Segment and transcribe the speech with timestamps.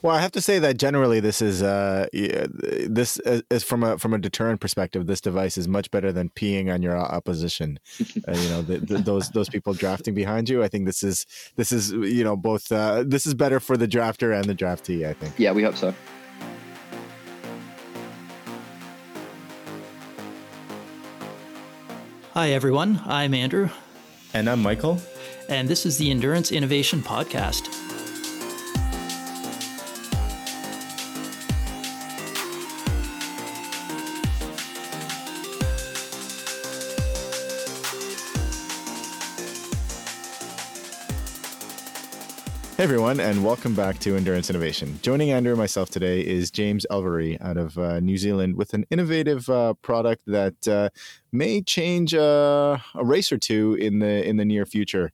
[0.00, 3.18] Well, I have to say that generally this is uh this
[3.50, 5.08] is from a from a deterrent perspective.
[5.08, 7.80] This device is much better than peeing on your opposition.
[8.00, 10.62] uh, you know, the, the, those those people drafting behind you.
[10.62, 11.26] I think this is
[11.56, 15.04] this is you know both uh, this is better for the drafter and the draftee.
[15.04, 15.34] I think.
[15.36, 15.92] Yeah, we hope so.
[22.34, 23.68] Hi everyone, I'm Andrew,
[24.32, 25.00] and I'm Michael,
[25.48, 27.87] and this is the Endurance Innovation Podcast.
[42.88, 44.98] Everyone, and welcome back to Endurance Innovation.
[45.02, 48.86] Joining Andrew and myself today is James Elvery out of uh, New Zealand with an
[48.88, 50.88] innovative uh, product that uh,
[51.30, 55.12] may change uh, a race or two in the in the near future.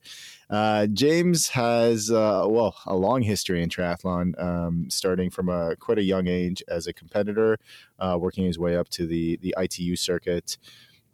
[0.49, 5.97] Uh, James has uh, well a long history in triathlon, um, starting from a quite
[5.97, 7.57] a young age as a competitor,
[7.99, 10.57] working his way up to the the ITU circuit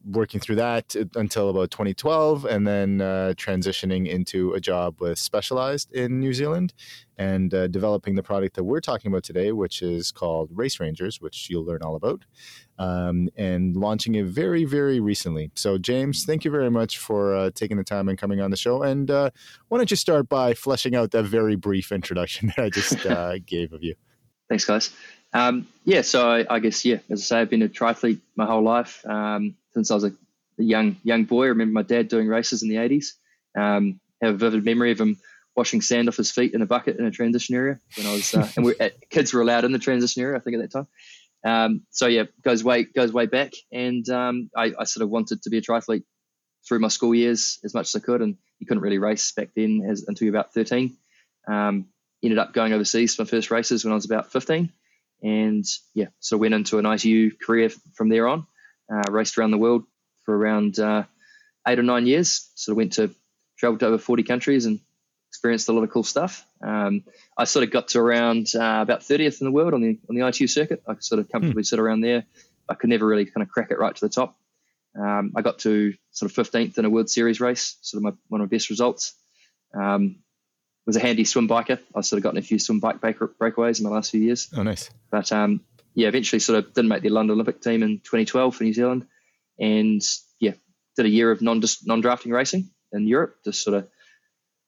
[0.06, 5.92] working through that until about 2012 and then uh, transitioning into a job with Specialized
[5.92, 6.74] in New Zealand
[7.18, 11.22] and uh, developing the product that we're talking about today, which is called Race Rangers,
[11.22, 12.24] which you'll learn all about,
[12.80, 15.52] um, and launching it very, very recently.
[15.56, 18.58] So, James, thank you very much for uh, taking the time and coming on the
[18.58, 18.82] show.
[18.82, 19.30] And uh,
[19.68, 23.38] why don't you start by fleshing out that very brief introduction that I just uh,
[23.46, 23.96] gave of you?
[24.50, 24.92] Thanks, guys.
[25.34, 28.46] Um, yeah, so I, I, guess yeah, as I say, I've been a triathlete my
[28.46, 29.06] whole life.
[29.06, 30.14] Um, since I was a,
[30.58, 31.46] young young boy.
[31.46, 33.14] I remember my dad doing races in the 80s.
[33.58, 35.18] Um, have a vivid memory of him
[35.56, 38.34] washing sand off his feet in a bucket in a transition area when I was,
[38.34, 38.76] uh, and we,
[39.10, 40.88] kids were allowed in the transition area, I think at that time.
[41.44, 45.42] Um, so yeah, goes way goes way back, and um, I, I, sort of wanted
[45.44, 46.04] to be a triathlete
[46.68, 49.50] through my school years as much as I could, and you couldn't really race back
[49.56, 50.96] then as, until you about 13.
[51.48, 51.88] Um,
[52.22, 54.72] ended up going overseas for my first races when I was about 15,
[55.24, 58.46] and yeah, so went into an ITU career from there on
[58.94, 59.84] uh, raced around the world
[60.24, 61.04] for around uh,
[61.68, 62.50] eight or nine years.
[62.56, 63.14] Sort of went to
[63.58, 64.80] traveled to over 40 countries and
[65.30, 66.46] experienced a lot of cool stuff.
[66.62, 67.04] Um,
[67.38, 70.16] I sort of got to around uh, about 30th in the world on the on
[70.16, 70.84] the ITU circuit.
[70.88, 71.68] I could sort of comfortably mm.
[71.68, 72.26] sit around there.
[72.68, 74.38] I could never really kind of crack it right to the top.
[75.00, 78.12] Um, I got to sort of 15th in a World Series race, sort of my,
[78.28, 79.14] one of my best results.
[79.74, 80.18] Um,
[80.86, 81.80] was a handy swim biker.
[81.96, 84.50] I've sort of gotten a few swim bike breakaways in the last few years.
[84.56, 84.90] Oh, nice.
[85.10, 85.62] But um,
[85.94, 89.06] yeah, eventually sort of didn't make the London Olympic team in 2012 for New Zealand,
[89.60, 90.02] and
[90.40, 90.54] yeah,
[90.96, 93.38] did a year of non non drafting racing in Europe.
[93.44, 93.88] Just sort of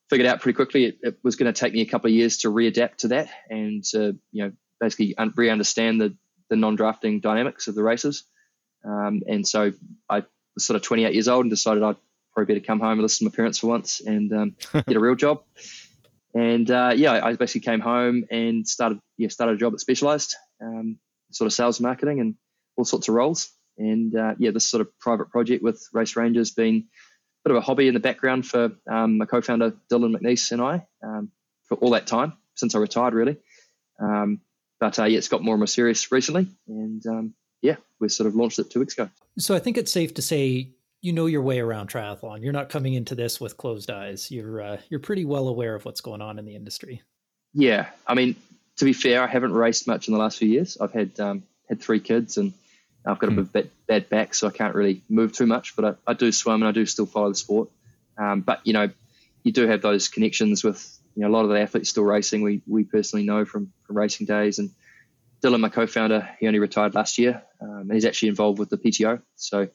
[0.09, 2.38] figured out pretty quickly it, it was going to take me a couple of years
[2.39, 6.16] to readapt to that, and uh, you know basically re-understand the
[6.50, 8.23] the non drafting dynamics of the races.
[8.85, 9.72] Um, and so
[10.09, 10.23] I
[10.55, 11.95] was sort of 28 years old and decided I'd
[12.34, 15.00] probably better come home and listen to my parents for once and um, get a
[15.00, 15.44] real job.
[16.35, 20.35] And uh, yeah, I basically came home and started yeah started a job at Specialized.
[20.61, 20.97] Um,
[21.34, 22.36] sort of sales marketing and
[22.78, 23.52] all sorts of roles.
[23.78, 26.76] And uh, yeah, this sort of private project with Race Rangers been
[27.46, 30.62] a bit of a hobby in the background for um, my co-founder Dylan McNeice and
[30.62, 31.32] I um,
[31.68, 33.38] for all that time since I retired, really.
[34.00, 34.42] Um,
[34.80, 38.28] but uh, yeah, it's got more and more serious recently, and um, yeah, we sort
[38.28, 39.10] of launched it two weeks ago.
[39.38, 40.72] So I think it's safe to say
[41.02, 42.44] you know your way around triathlon.
[42.44, 44.30] You're not coming into this with closed eyes.
[44.30, 47.02] You're uh, you're pretty well aware of what's going on in the industry.
[47.54, 48.36] Yeah, I mean,
[48.78, 50.78] to be fair, I haven't raced much in the last few years.
[50.79, 52.53] I've had um, had three kids and
[53.06, 53.51] I've got a mm.
[53.51, 55.75] bit bad back, so I can't really move too much.
[55.75, 57.69] But I, I do swim and I do still follow the sport.
[58.17, 58.89] Um, but you know,
[59.44, 62.41] you do have those connections with you know a lot of the athletes still racing.
[62.41, 64.59] We we personally know from from racing days.
[64.59, 64.72] And
[65.44, 68.78] Dylan, my co-founder, he only retired last year, um, and he's actually involved with the
[68.78, 69.22] PTO.
[69.35, 69.67] So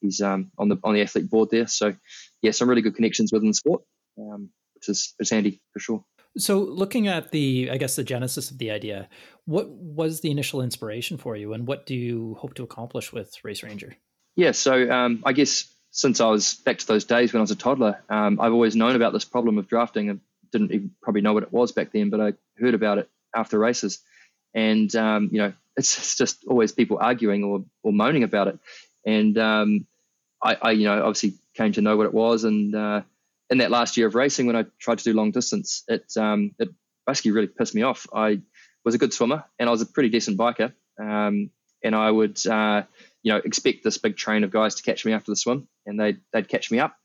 [0.00, 1.66] he's um, on the on the athlete board there.
[1.66, 1.94] So
[2.42, 3.82] yeah, some really good connections within the sport,
[4.18, 6.04] um, which is is handy for sure.
[6.38, 9.08] So, looking at the, I guess, the genesis of the idea,
[9.46, 13.34] what was the initial inspiration for you, and what do you hope to accomplish with
[13.42, 13.96] Race Ranger?
[14.36, 17.50] Yeah, so um, I guess since I was back to those days when I was
[17.50, 20.10] a toddler, um, I've always known about this problem of drafting.
[20.10, 20.16] I
[20.52, 23.58] didn't even probably know what it was back then, but I heard about it after
[23.58, 24.00] races,
[24.52, 28.58] and um, you know, it's just always people arguing or, or moaning about it,
[29.06, 29.86] and um,
[30.42, 33.02] I, I, you know, obviously came to know what it was, and uh,
[33.50, 36.52] in that last year of racing, when I tried to do long distance, it um,
[36.58, 36.68] it
[37.06, 38.06] basically really pissed me off.
[38.14, 38.40] I
[38.84, 41.50] was a good swimmer and I was a pretty decent biker, um,
[41.82, 42.82] and I would uh,
[43.22, 45.98] you know expect this big train of guys to catch me after the swim, and
[45.98, 46.96] they they'd catch me up,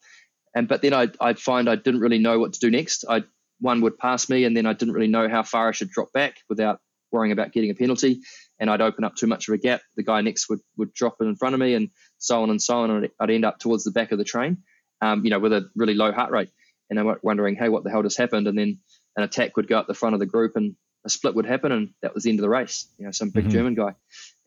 [0.56, 3.06] and but then I'd, I'd find I didn't really know what to do next.
[3.08, 3.24] I
[3.60, 6.12] one would pass me, and then I didn't really know how far I should drop
[6.12, 6.80] back without
[7.12, 8.22] worrying about getting a penalty,
[8.60, 9.82] and I'd open up too much of a gap.
[9.96, 12.62] The guy next would would drop it in front of me, and so on and
[12.62, 14.64] so on, and I'd end up towards the back of the train
[15.02, 16.50] um, you know, with a really low heart rate.
[16.90, 18.48] And I'm wondering, hey, what the hell just happened?
[18.48, 18.80] And then
[19.16, 20.76] an attack would go up the front of the group and
[21.06, 22.88] a split would happen, and that was the end of the race.
[22.98, 23.52] You know, some big Mhm.
[23.52, 23.96] German guy,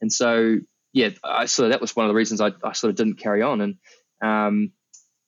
[0.01, 0.59] and so
[0.93, 3.19] yeah, I sort of that was one of the reasons I, I sort of didn't
[3.19, 3.77] carry on, and
[4.23, 4.73] um,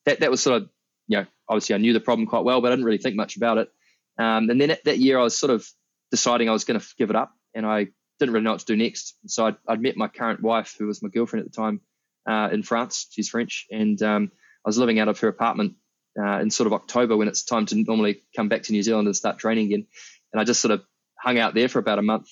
[0.04, 0.68] that that was sort of
[1.08, 3.36] you know obviously I knew the problem quite well, but I didn't really think much
[3.36, 3.72] about it.
[4.18, 5.68] Um, and then that, year I was sort of
[6.10, 7.88] deciding I was going to give it up, and I
[8.20, 9.16] didn't really know what to do next.
[9.26, 11.80] So I'd, I'd met my current wife, who was my girlfriend at the time,
[12.28, 13.08] uh, in France.
[13.10, 14.30] She's French, and um,
[14.68, 15.74] was living out of her apartment
[16.18, 19.06] uh, in sort of October when it's time to normally come back to New Zealand
[19.06, 19.86] and start training again.
[20.32, 20.84] And I just sort of
[21.18, 22.28] hung out there for about a month,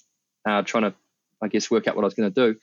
[0.49, 0.95] uh, trying to,
[1.43, 2.59] I guess, work out what I was going to do.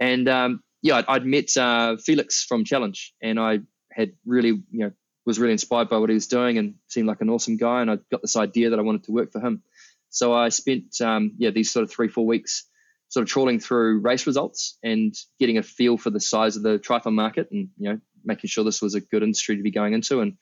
[0.00, 3.60] And um, yeah, I'd, I'd met uh, Felix from Challenge, and I
[3.90, 4.92] had really, you know,
[5.24, 7.82] was really inspired by what he was doing and seemed like an awesome guy.
[7.82, 9.62] And I got this idea that I wanted to work for him.
[10.10, 12.64] So I spent, um, yeah, these sort of three, four weeks
[13.08, 16.78] sort of trawling through race results and getting a feel for the size of the
[16.78, 19.92] triathlon market and, you know, making sure this was a good industry to be going
[19.92, 20.20] into.
[20.20, 20.36] And,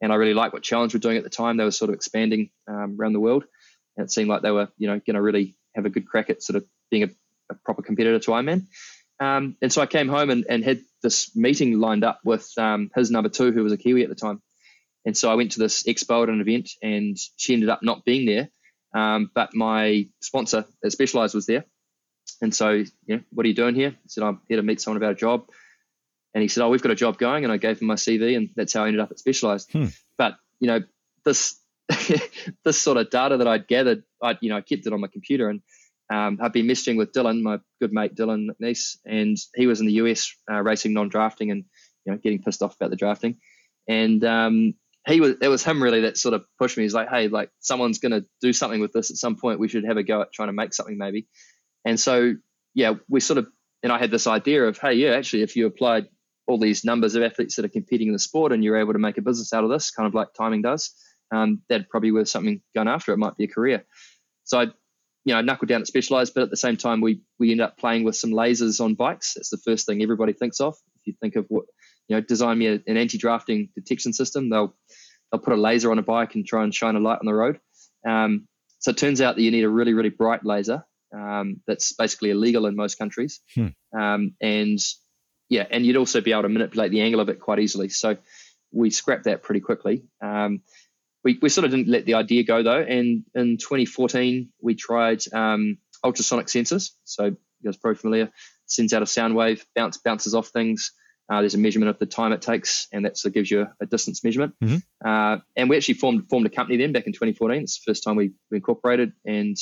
[0.00, 1.56] and I really liked what Challenge were doing at the time.
[1.56, 3.44] They were sort of expanding um, around the world.
[3.96, 6.30] And it seemed like they were, you know, going to really have a good crack
[6.30, 7.08] at sort of being a,
[7.50, 8.66] a proper competitor to Ironman.
[9.20, 12.90] Um, and so I came home and, and had this meeting lined up with um,
[12.94, 14.40] his number two, who was a Kiwi at the time.
[15.04, 18.04] And so I went to this expo at an event, and she ended up not
[18.04, 18.48] being there.
[18.94, 21.64] Um, but my sponsor Specialized was there.
[22.40, 23.90] And so, you know, what are you doing here?
[23.90, 25.46] I said, I'm here to meet someone about a job.
[26.34, 27.44] And he said, Oh, we've got a job going.
[27.44, 29.72] And I gave him my CV, and that's how I ended up at Specialized.
[29.72, 29.86] Hmm.
[30.16, 30.80] But, you know,
[31.24, 31.60] this
[32.64, 35.08] this sort of data that I'd gathered, I you know, I kept it on my
[35.08, 35.62] computer and
[36.10, 39.86] um, I've been messaging with Dylan, my good mate Dylan McNeice, and he was in
[39.86, 41.64] the US uh, racing non-drafting and
[42.04, 43.36] you know getting pissed off about the drafting.
[43.86, 44.74] And um,
[45.06, 46.84] he was it was him really that sort of pushed me.
[46.84, 49.60] He's like, hey, like someone's going to do something with this at some point.
[49.60, 51.26] We should have a go at trying to make something maybe.
[51.84, 52.34] And so
[52.74, 53.48] yeah, we sort of
[53.82, 56.06] and I had this idea of hey, yeah, actually, if you applied
[56.48, 58.98] all these numbers of athletes that are competing in the sport and you're able to
[58.98, 60.94] make a business out of this, kind of like timing does,
[61.30, 63.12] um, that'd probably worth something going after.
[63.12, 63.84] It might be a career.
[64.44, 64.66] So I
[65.24, 67.76] you know, knuckled down at Specialized, but at the same time, we we ended up
[67.76, 69.34] playing with some lasers on bikes.
[69.34, 70.74] That's the first thing everybody thinks of.
[71.00, 71.66] If you think of what,
[72.08, 74.74] you know, design me a, an anti-drafting detection system, they'll
[75.30, 77.34] they'll put a laser on a bike and try and shine a light on the
[77.34, 77.60] road.
[78.08, 78.48] Um,
[78.78, 80.84] so it turns out that you need a really really bright laser
[81.14, 83.68] um, that's basically illegal in most countries, Hmm.
[83.98, 84.78] um, and
[85.48, 87.88] yeah, and you'd also be able to manipulate the angle of it quite easily.
[87.88, 88.16] So
[88.72, 90.04] we scrapped that pretty quickly.
[90.22, 90.62] Um,
[91.24, 92.80] we, we sort of didn't let the idea go though.
[92.80, 96.90] And in 2014, we tried um, ultrasonic sensors.
[97.04, 98.30] So you guys are probably familiar.
[98.66, 100.92] Sends out a sound wave, bounce bounces off things.
[101.30, 103.62] Uh, there's a measurement of the time it takes, and that sort of gives you
[103.62, 104.54] a, a distance measurement.
[104.62, 104.82] Mhm.
[105.04, 107.62] Uh, and we actually formed formed a company then back in 2014.
[107.62, 109.56] It's the first time we, we incorporated and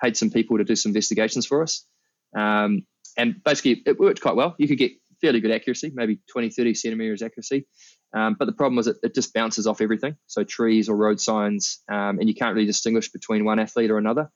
[0.00, 1.84] paid some people to do some investigations for us.
[2.36, 2.86] Um,
[3.16, 4.54] and basically, it worked quite well.
[4.58, 7.66] You could get fairly good accuracy, maybe 20, 30 centimeters accuracy.
[8.14, 10.16] Um, but the problem was it, it just bounces off everything.
[10.26, 13.98] So trees or road signs, um, and you can't really distinguish between one athlete or
[13.98, 14.30] another.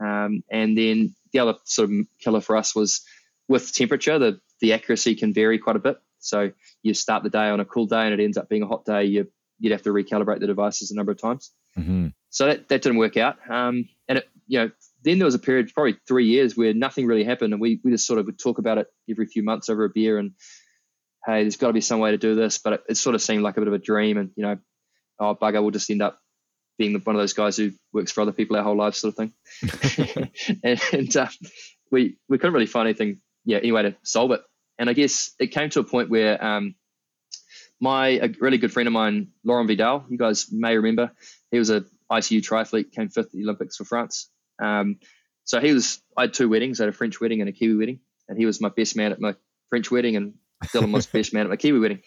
[0.00, 3.02] Um, and then the other sort of killer for us was
[3.48, 5.96] with temperature, the, the accuracy can vary quite a bit.
[6.18, 6.52] So
[6.82, 8.84] you start the day on a cool day and it ends up being a hot
[8.84, 9.04] day.
[9.04, 11.52] You, you'd have to recalibrate the devices a number of times.
[11.78, 12.12] Mhm.
[12.30, 13.36] So that, that didn't work out.
[13.50, 14.70] Um, and it, you know,
[15.06, 17.92] then there was a period, probably three years, where nothing really happened, and we we
[17.92, 20.32] just sort of would talk about it every few months over a beer, and
[21.24, 23.22] hey, there's got to be some way to do this, but it, it sort of
[23.22, 24.58] seemed like a bit of a dream, and you know,
[25.20, 26.18] oh bugger, we'll just end up
[26.76, 29.16] being one of those guys who works for other people our whole lives, sort of
[29.16, 30.60] thing.
[30.64, 31.28] and and uh,
[31.92, 34.40] we we couldn't really find anything, yeah, any way to solve it.
[34.78, 36.74] And I guess it came to a point where um,
[37.80, 41.12] my a really good friend of mine, Laurent Vidal, you guys may remember,
[41.52, 44.30] he was a ITU triathlete, came fifth at the Olympics for France.
[44.58, 44.98] Um,
[45.44, 47.76] so he was, I had two weddings, I had a French wedding and a Kiwi
[47.76, 49.34] wedding, and he was my best man at my
[49.70, 50.34] French wedding, and
[50.66, 52.02] Dylan was best man at my Kiwi wedding.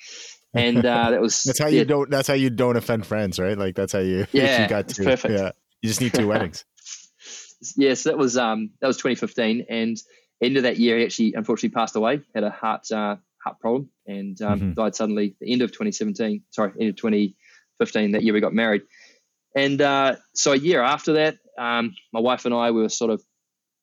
[0.53, 2.09] And uh, that was That's how yeah, you don't.
[2.09, 3.57] That's how you don't offend friends, right?
[3.57, 4.25] Like that's how you.
[4.31, 5.03] Yeah, you got it's to.
[5.03, 5.33] perfect.
[5.33, 5.51] Yeah,
[5.81, 6.65] you just need two weddings.
[7.77, 9.95] yes, that was um that was 2015, and
[10.41, 13.89] end of that year, he actually unfortunately passed away, had a heart uh, heart problem,
[14.07, 14.75] and um, Mhm.
[14.75, 15.35] died suddenly.
[15.39, 18.11] The end of 2017, sorry, end of 2015.
[18.13, 18.81] That year we got married,
[19.55, 23.11] and uh, so a year after that, um, my wife and I we were sort
[23.11, 23.23] of,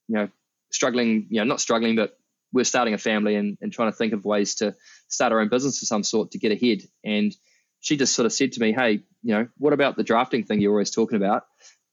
[0.08, 0.28] you know,
[0.70, 1.26] struggling.
[1.30, 2.18] You know, not struggling, but
[2.52, 4.75] we're starting a family and, and trying to think of ways to
[5.08, 6.82] start our own business of some sort to get ahead.
[7.04, 7.35] And
[7.80, 10.61] she just sort of said to me, "Hey, you know, what about the drafting thing
[10.61, 11.44] you're always talking about?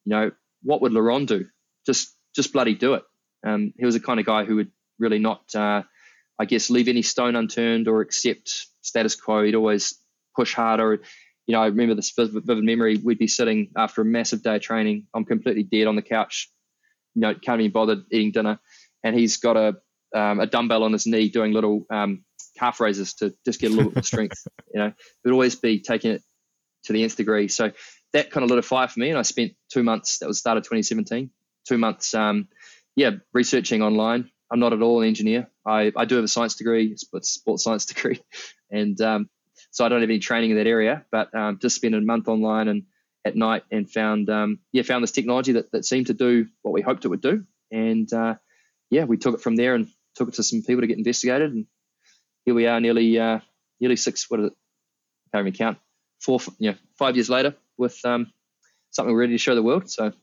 [0.05, 1.45] You know, what would Laurent do?
[1.85, 3.03] Just just bloody do it."
[3.45, 5.83] Um, he was the kind of guy who would really not, uh,
[6.39, 9.43] I guess, leave any stone unturned or accept status quo.
[9.43, 9.99] He'd always
[10.35, 11.01] push harder.
[11.47, 12.97] You know, I remember this vivid, memory.
[12.97, 15.07] We'd be sitting after a massive day of training.
[15.13, 16.49] I'm completely dead on the couch.
[17.15, 18.59] You know, can't even bother eating dinner,
[19.03, 19.75] and he's got a
[20.17, 22.23] um, a dumbbell on his knee doing little um,
[22.57, 24.47] calf raises to just get a little bit of strength.
[24.73, 26.23] You know, he'd always be taking it
[26.85, 27.47] to the nth degree.
[27.47, 27.71] So
[28.13, 30.17] that kind of lit a fire for me, and I spent two months.
[30.17, 31.29] That was started 2017.
[31.67, 32.47] two months, um,
[32.95, 34.31] yeah, researching online.
[34.51, 35.47] I'm not at all an engineer.
[35.65, 38.19] I, I do have a science degree, a sports science degree,
[38.71, 39.29] and um,
[39.73, 41.03] so I don't have any training in that area.
[41.11, 42.83] But um, just spent a month online and
[43.25, 46.73] at night and found um, yeah found this technology that, that seemed to do what
[46.73, 48.35] we hoped it would do, and uh,
[48.89, 51.51] yeah, we took it from there and took it to some people to get investigated,
[51.51, 51.65] and
[52.45, 53.39] here we are, nearly uh,
[53.79, 54.29] nearly six.
[54.29, 54.53] What is it?
[54.53, 55.77] I can't even count.
[56.21, 58.31] Four, you know, five years later with um,
[58.91, 59.89] something we're ready to show the world.
[59.89, 60.13] So,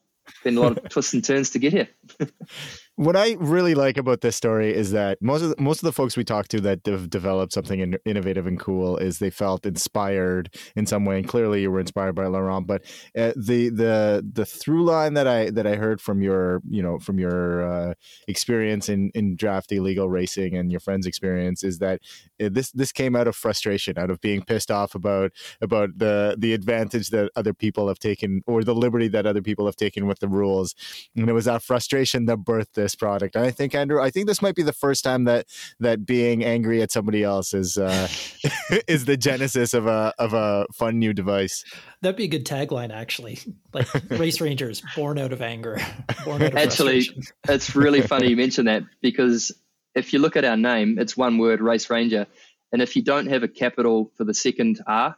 [0.44, 1.88] been a lot of twists and turns to get here.
[3.00, 5.92] what I really like about this story is that most of the, most of the
[5.92, 9.64] folks we talked to that have developed something in, innovative and cool is they felt
[9.64, 12.66] inspired in some way, and clearly you were inspired by Laurent.
[12.66, 12.82] But
[13.16, 16.98] uh, the the the through line that I that I heard from your you know
[16.98, 17.94] from your uh,
[18.28, 22.02] experience in in draft illegal racing and your friend's experience is that
[22.38, 26.36] uh, this this came out of frustration, out of being pissed off about about the
[26.38, 30.06] the advantage that other people have taken or the liberty that other people have taken
[30.06, 30.74] with the rules,
[31.16, 33.36] and it was that frustration that birthed this this product.
[33.36, 35.46] And I think Andrew, I think this might be the first time that
[35.78, 38.08] that being angry at somebody else is uh,
[38.88, 41.64] is the genesis of a of a fun new device.
[42.02, 43.38] That'd be a good tagline, actually.
[43.72, 45.78] Like race rangers born out of anger.
[46.24, 47.08] Born out of actually,
[47.48, 49.52] it's really funny you mention that because
[49.94, 52.26] if you look at our name, it's one word, race ranger,
[52.72, 55.16] and if you don't have a capital for the second R,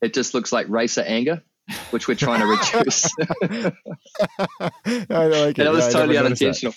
[0.00, 1.42] it just looks like racer anger
[1.90, 3.10] which we're trying to reduce.
[5.10, 5.64] I like it.
[5.64, 6.74] That was totally unintentional.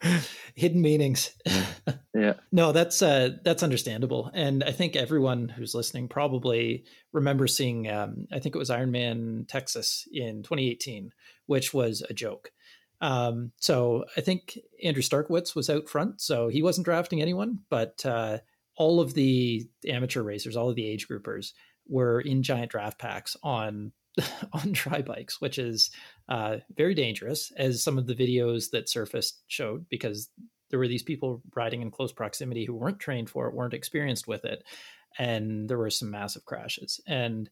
[0.54, 1.34] Hidden meanings.
[2.14, 2.34] yeah.
[2.52, 7.90] No, that's uh, that's understandable, and I think everyone who's listening probably remembers seeing.
[7.90, 11.12] Um, I think it was Ironman Texas in 2018,
[11.46, 12.52] which was a joke.
[13.00, 18.04] Um, so I think Andrew Starykowicz was out front, so he wasn't drafting anyone, but
[18.04, 18.38] uh,
[18.76, 21.52] all of the amateur racers, all of the age groupers
[21.90, 23.92] were in giant draft packs on
[24.52, 25.90] on tri bikes, which is
[26.28, 30.30] uh, very dangerous, as some of the videos that surfaced showed, because
[30.70, 34.26] there were these people riding in close proximity who weren't trained for it, weren't experienced
[34.26, 34.64] with it,
[35.18, 37.00] and there were some massive crashes.
[37.06, 37.50] And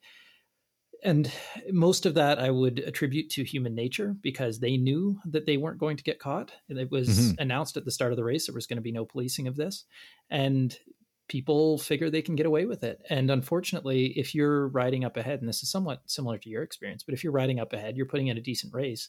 [1.04, 1.30] and
[1.70, 5.78] most of that I would attribute to human nature because they knew that they weren't
[5.78, 6.50] going to get caught.
[6.68, 7.40] It was mm-hmm.
[7.40, 9.56] announced at the start of the race there was going to be no policing of
[9.56, 9.84] this,
[10.30, 10.76] and
[11.28, 13.02] people figure they can get away with it.
[13.10, 17.02] And unfortunately, if you're riding up ahead, and this is somewhat similar to your experience,
[17.02, 19.08] but if you're riding up ahead, you're putting in a decent race,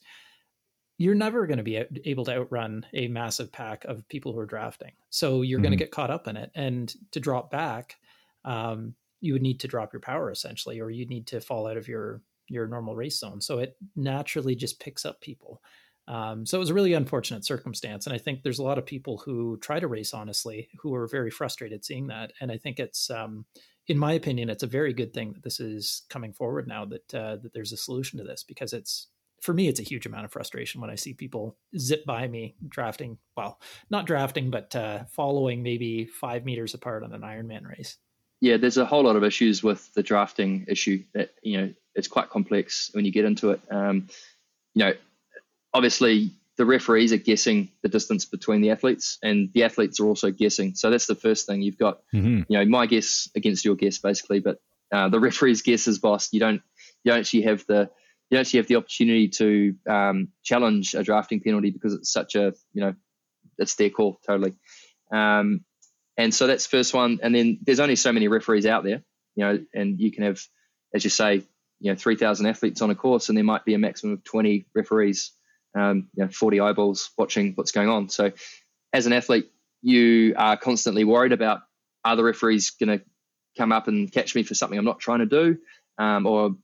[0.97, 4.45] you're never going to be able to outrun a massive pack of people who are
[4.45, 4.91] drafting.
[5.09, 5.63] So you're mm-hmm.
[5.63, 6.51] going to get caught up in it.
[6.55, 7.95] And to drop back,
[8.43, 11.77] um, you would need to drop your power essentially, or you'd need to fall out
[11.77, 13.39] of your your normal race zone.
[13.41, 15.61] So it naturally just picks up people.
[16.09, 18.07] Um, so it was a really unfortunate circumstance.
[18.07, 21.07] And I think there's a lot of people who try to race honestly who are
[21.07, 22.33] very frustrated seeing that.
[22.41, 23.45] And I think it's, um,
[23.87, 27.13] in my opinion, it's a very good thing that this is coming forward now that,
[27.13, 29.07] uh, that there's a solution to this because it's,
[29.41, 32.55] for me, it's a huge amount of frustration when I see people zip by me
[32.67, 37.97] drafting, well, not drafting, but uh, following maybe five meters apart on an Ironman race.
[38.41, 42.07] Yeah, there's a whole lot of issues with the drafting issue that, you know, it's
[42.07, 43.61] quite complex when you get into it.
[43.69, 44.07] Um,
[44.73, 44.93] you know,
[45.73, 50.29] obviously the referees are guessing the distance between the athletes and the athletes are also
[50.31, 50.75] guessing.
[50.75, 51.61] So that's the first thing.
[51.61, 52.41] You've got mm-hmm.
[52.47, 54.59] you know my guess against your guess basically but
[54.91, 56.33] uh, the referee's guess is boss.
[56.33, 56.61] You don't
[57.03, 57.89] you don't actually have the
[58.29, 62.35] you don't actually have the opportunity to um, challenge a drafting penalty because it's such
[62.35, 62.93] a you know
[63.57, 64.53] it's their call totally.
[65.11, 65.65] Um,
[66.17, 67.19] and so that's first one.
[67.23, 69.01] And then there's only so many referees out there
[69.39, 70.41] you know and you can have
[70.93, 71.43] as you say
[71.79, 74.65] you know 3000 athletes on a course and there might be a maximum of 20
[74.75, 75.31] referees
[75.75, 78.09] um, you know, 40 eyeballs watching what's going on.
[78.09, 78.31] So
[78.93, 81.61] as an athlete, you are constantly worried about
[82.03, 83.05] are the referees going to
[83.57, 85.57] come up and catch me for something I'm not trying to do?
[85.97, 86.55] Um, or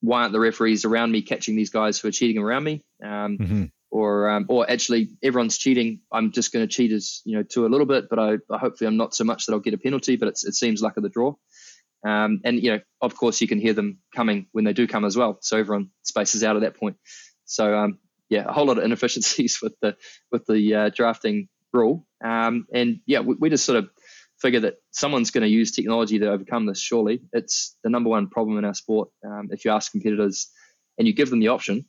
[0.00, 2.84] why aren't the referees around me catching these guys who are cheating around me?
[3.02, 3.64] Um, mm-hmm.
[3.90, 6.00] Or, um, or actually, everyone's cheating.
[6.10, 8.58] I'm just going to cheat as you know to a little bit, but I, I,
[8.58, 10.16] hopefully I'm not so much that I'll get a penalty.
[10.16, 11.34] But it seems luck of the draw.
[12.04, 15.04] Um, and you know, of course, you can hear them coming when they do come
[15.04, 15.38] as well.
[15.42, 16.96] So everyone spaces out at that point.
[17.44, 17.98] So um,
[18.32, 19.96] yeah, a whole lot of inefficiencies with the
[20.30, 22.06] with the uh, drafting rule.
[22.24, 23.90] Um, and yeah, we, we, just sort of
[24.40, 26.80] figure that someone's going to use technology to overcome this.
[26.80, 29.10] Surely, it's the number one problem in our sport.
[29.24, 30.50] Um, if you ask competitors,
[30.96, 31.84] and you give them the option,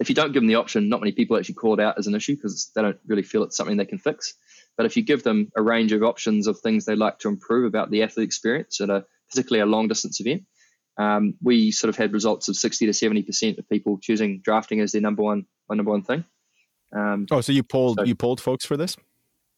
[0.00, 2.06] if you don't give them the option, not many people actually call it out as
[2.06, 4.34] an issue because they don't really feel it's something they can fix.
[4.78, 7.66] But if you give them a range of options of things they'd like to improve
[7.66, 10.44] about the athlete experience at a particularly a long distance event,
[10.98, 14.92] um, we sort of had results of 60 to 70% of people choosing drafting as
[14.92, 16.24] their number one, my number one thing.
[16.94, 18.96] Um, oh, so you polled, so, you polled folks for this?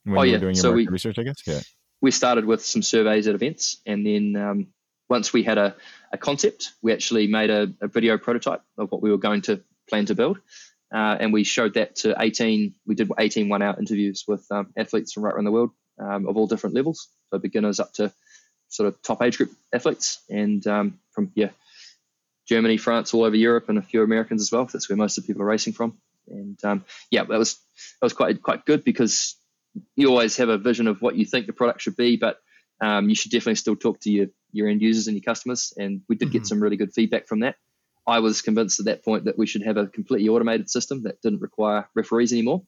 [0.04, 0.38] When oh, yeah.
[0.38, 1.42] doing your so we, research, I guess?
[1.46, 1.60] Yeah.
[2.00, 3.78] We started with some surveys at events.
[3.86, 4.66] And then um,
[5.08, 5.76] once we had a,
[6.12, 9.62] a concept, we actually made a, a, video prototype of what we were going to
[9.88, 10.38] plan to build.
[10.92, 12.74] uh, and we showed that to 18.
[12.86, 16.36] We did 18 one-hour interviews with um, athletes from right around the world um, of
[16.36, 18.12] all different levels, so beginners up to
[18.68, 21.50] sort of top age group athletes, and um, from yeah,
[22.46, 24.64] Germany, France, all over Europe, and a few Americans as well.
[24.64, 25.98] That's where most of the people are racing from.
[26.28, 29.36] And um, yeah, that was that was quite quite good because
[29.96, 32.38] you always have a vision of what you think the product should be, but
[32.80, 35.72] um, you should definitely still talk to your your end users and your customers.
[35.76, 36.38] And we did mm-hmm.
[36.38, 37.56] get some really good feedback from that.
[38.06, 41.20] I was convinced at that point that we should have a completely automated system that
[41.20, 42.62] didn't require referees anymore.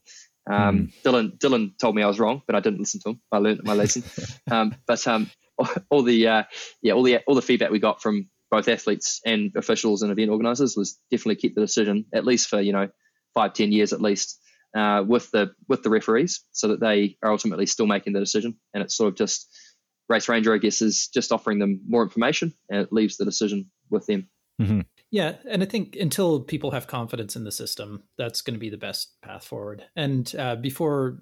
[0.50, 1.02] Um, mm.
[1.02, 3.20] Dylan Dylan told me I was wrong, but I didn't listen to him.
[3.32, 4.04] I learned my lesson.
[4.50, 5.30] um, but um,
[5.90, 6.42] all the uh,
[6.82, 10.30] yeah all the all the feedback we got from both athletes and officials and event
[10.30, 12.88] organizers was definitely keep the decision at least for you know
[13.34, 14.40] five ten years at least
[14.76, 18.56] uh, with the with the referees so that they are ultimately still making the decision.
[18.74, 19.48] And it's sort of just
[20.10, 23.70] race ranger i guess is just offering them more information and it leaves the decision
[23.90, 24.28] with them.
[24.60, 24.80] Mm-hmm.
[25.10, 28.68] yeah and i think until people have confidence in the system that's going to be
[28.68, 29.84] the best path forward.
[29.96, 31.18] And uh, before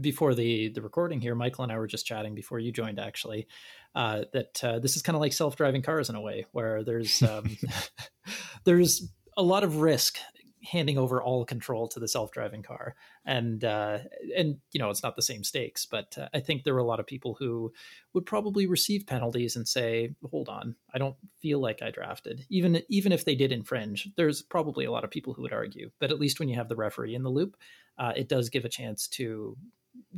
[0.00, 3.46] before the the recording here michael and i were just chatting before you joined actually
[3.94, 7.22] uh, that uh, this is kind of like self-driving cars in a way where there's
[7.22, 7.56] um,
[8.64, 10.18] there's a lot of risk
[10.62, 12.94] handing over all control to the self-driving car.
[13.24, 14.00] And uh,
[14.36, 16.84] and you know it's not the same stakes but uh, i think there were a
[16.84, 17.72] lot of people who
[18.14, 22.46] would probably receive penalties and say hold on i don't feel like i drafted.
[22.48, 25.90] Even even if they did infringe there's probably a lot of people who would argue
[26.00, 27.56] but at least when you have the referee in the loop
[27.98, 29.56] uh, it does give a chance to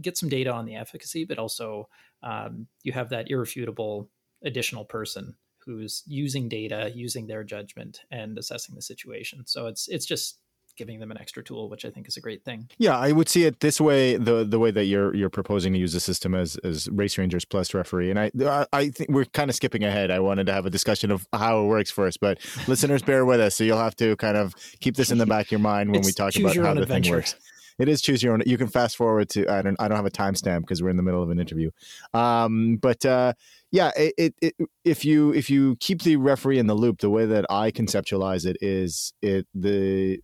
[0.01, 1.89] get some data on the efficacy but also
[2.23, 4.09] um, you have that irrefutable
[4.45, 9.45] additional person who's using data, using their judgment, and assessing the situation.
[9.47, 10.39] So it's it's just
[10.77, 12.69] giving them an extra tool, which I think is a great thing.
[12.79, 15.79] Yeah, I would see it this way: the the way that you're you're proposing to
[15.79, 18.11] use the system as as race rangers plus referee.
[18.11, 20.11] And I I think we're kind of skipping ahead.
[20.11, 23.41] I wanted to have a discussion of how it works first, but listeners, bear with
[23.41, 23.57] us.
[23.57, 26.01] So you'll have to kind of keep this in the back of your mind when
[26.01, 27.11] it's we talk about how the adventure.
[27.11, 27.37] thing works.
[27.79, 28.43] It is choose your own.
[28.47, 30.97] You can fast forward to I don't I don't have a timestamp because we're in
[30.97, 31.71] the middle of an interview.
[32.15, 33.35] Um, but uh,
[33.71, 34.55] yeah, it, it, it,
[34.85, 38.47] if you if you keep the referee in the loop, the way that I conceptualize
[38.47, 40.21] it is it the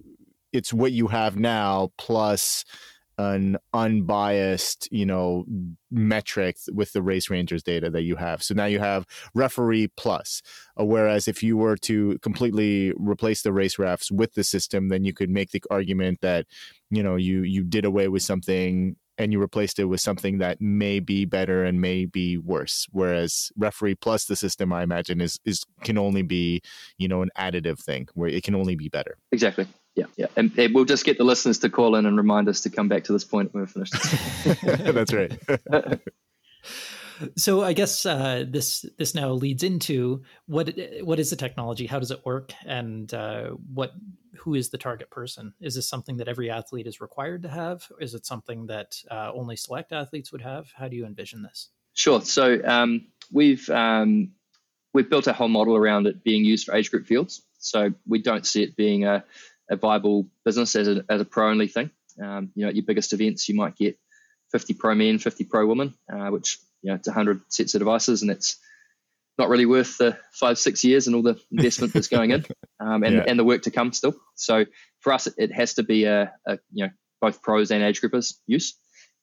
[0.52, 2.64] it's what you have now plus
[3.18, 5.44] an unbiased, you know,
[5.90, 8.42] metric with the race rangers data that you have.
[8.42, 10.40] So now you have referee plus.
[10.81, 15.04] Uh, whereas if you were to completely replace the race refs with the system, then
[15.04, 16.46] you could make the argument that,
[16.90, 20.61] you know, you you did away with something and you replaced it with something that
[20.61, 22.87] may be better and may be worse.
[22.92, 26.62] Whereas referee plus the system, I imagine, is is can only be,
[26.98, 29.18] you know, an additive thing where it can only be better.
[29.33, 29.66] Exactly
[29.98, 32.61] yeah, yeah, and, and, we'll just get the listeners to call in and remind us
[32.61, 33.94] to come back to this point when we're finished.
[34.62, 36.00] That's right.
[37.37, 41.87] so I guess uh, this this now leads into what what is the technology?
[41.87, 42.52] How does it work?
[42.64, 43.92] And uh, what
[44.37, 45.52] who is the target person?
[45.61, 47.87] Is this something that every athlete is required to have?
[48.00, 50.70] Is it something that uh, only select athletes would have?
[50.76, 51.70] How do you envision this?
[51.94, 52.20] Sure.
[52.20, 54.30] So um, we've um,
[54.94, 57.42] we've built a whole model around it being used for age group fields.
[57.58, 59.24] So we don't see it being a
[59.70, 61.90] a viable business as a, as a pro only thing.
[62.22, 63.98] Um, you know, at your biggest events, you might get
[64.52, 68.22] 50 pro men, 50 pro women, uh, which, you know, it's 100 sets of devices
[68.22, 68.59] and it's
[69.37, 72.44] not really worth the five, six years and all the investment that's going in
[72.81, 73.24] um, and, yeah.
[73.26, 74.14] and the work to come still.
[74.35, 74.64] So
[75.00, 78.35] for us, it, has to be a, a, you know, both pros and age groupers
[78.46, 78.74] use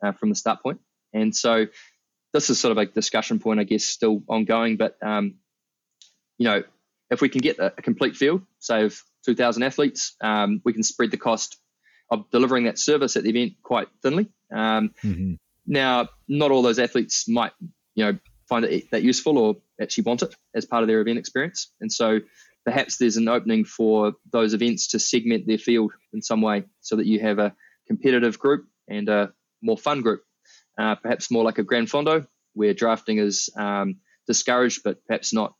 [0.03, 0.79] uh, from the start point.
[1.13, 1.65] And so
[2.33, 4.77] this is sort of a discussion point, I guess, still ongoing.
[4.77, 5.35] But, um,
[6.37, 6.63] you know,
[7.11, 10.83] if we can get a, a complete field, say of 2,000 athletes, um, we can
[10.83, 11.57] spread the cost
[12.11, 14.27] of delivering that service at the event quite thinly.
[14.53, 15.33] Um, mm-hmm.
[15.65, 17.51] Now, not all those athletes might,
[17.95, 21.17] you know, find it that useful or actually want it as part of their event
[21.17, 22.19] experience, and so
[22.63, 26.95] perhaps there's an opening for those events to segment their field in some way, so
[26.95, 27.55] that you have a
[27.87, 30.21] competitive group and a more fun group,
[30.77, 33.95] uh, perhaps more like a Gran Fondo, where drafting is um,
[34.27, 35.55] discouraged, but perhaps not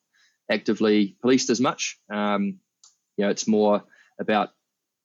[0.49, 1.99] actively policed as much.
[2.09, 2.59] Um,
[3.17, 3.83] you know, it's more
[4.19, 4.49] about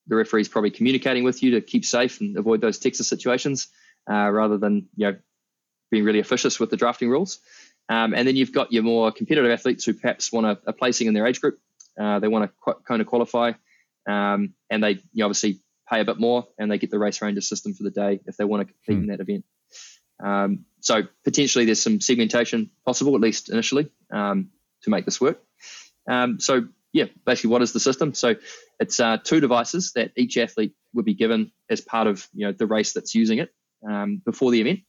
[0.07, 3.69] the referees probably communicating with you to keep safe and avoid those Texas situations,
[4.11, 5.17] uh, rather than you know
[5.91, 7.39] being really officious with the drafting rules.
[7.89, 11.09] Um, and then you've got your more competitive athletes who perhaps want a, a placing
[11.09, 11.59] in their age group.
[12.01, 13.53] Uh, they want to qu- kind of qualify,
[14.09, 17.21] um, and they you know, obviously pay a bit more, and they get the race
[17.21, 19.11] ranger system for the day if they want to compete hmm.
[19.11, 19.45] in that event.
[20.23, 24.51] Um, so potentially there's some segmentation possible, at least initially, um,
[24.83, 25.43] to make this work.
[26.09, 28.15] Um, so yeah, basically what is the system?
[28.15, 28.37] So
[28.79, 32.53] it's uh, two devices that each athlete would be given as part of you know
[32.53, 33.51] the race that's using it
[33.89, 34.81] um, before the event.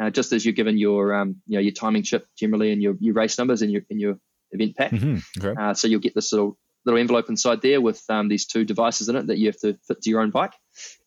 [0.00, 2.94] Uh, just as you're given your um, you know your timing chip generally and your,
[3.00, 4.18] your race numbers in your in your
[4.52, 4.92] event pack.
[4.92, 5.46] Mm-hmm.
[5.46, 5.60] Okay.
[5.60, 9.08] Uh, so you'll get this little little envelope inside there with um, these two devices
[9.08, 10.54] in it that you have to fit to your own bike.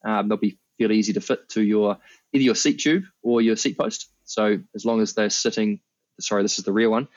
[0.06, 1.98] Um, they'll be fairly easy to fit to your
[2.34, 4.10] either your seat tube or your seat post.
[4.26, 5.80] So as long as they're sitting,
[6.20, 7.08] sorry, this is the rear one,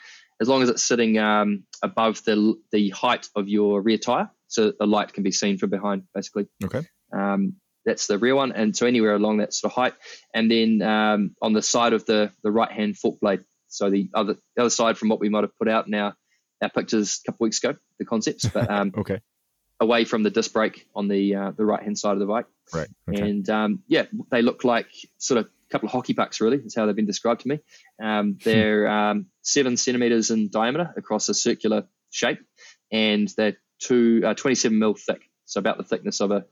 [0.41, 4.71] as long as it's sitting um, above the the height of your rear tire, so
[4.77, 6.47] the light can be seen from behind, basically.
[6.63, 6.81] Okay.
[7.13, 9.93] Um, that's the rear one, and so anywhere along that sort of height,
[10.33, 14.09] and then um, on the side of the the right hand fork blade, so the
[14.13, 16.13] other the other side from what we might have put out in our
[16.75, 19.21] pictures a couple weeks ago, the concepts, but um, okay,
[19.79, 22.47] away from the disc brake on the uh, the right hand side of the bike,
[22.73, 23.21] right, okay.
[23.21, 26.57] and um, yeah, they look like sort of couple of hockey pucks, really.
[26.57, 27.59] That's how they've been described to me.
[28.01, 28.37] Um, Hmm.
[28.43, 32.39] they're um, seven centimeters in diameter across a circular shape,
[32.91, 36.45] and they're two, uh, 27 mil thick, so about the thickness of a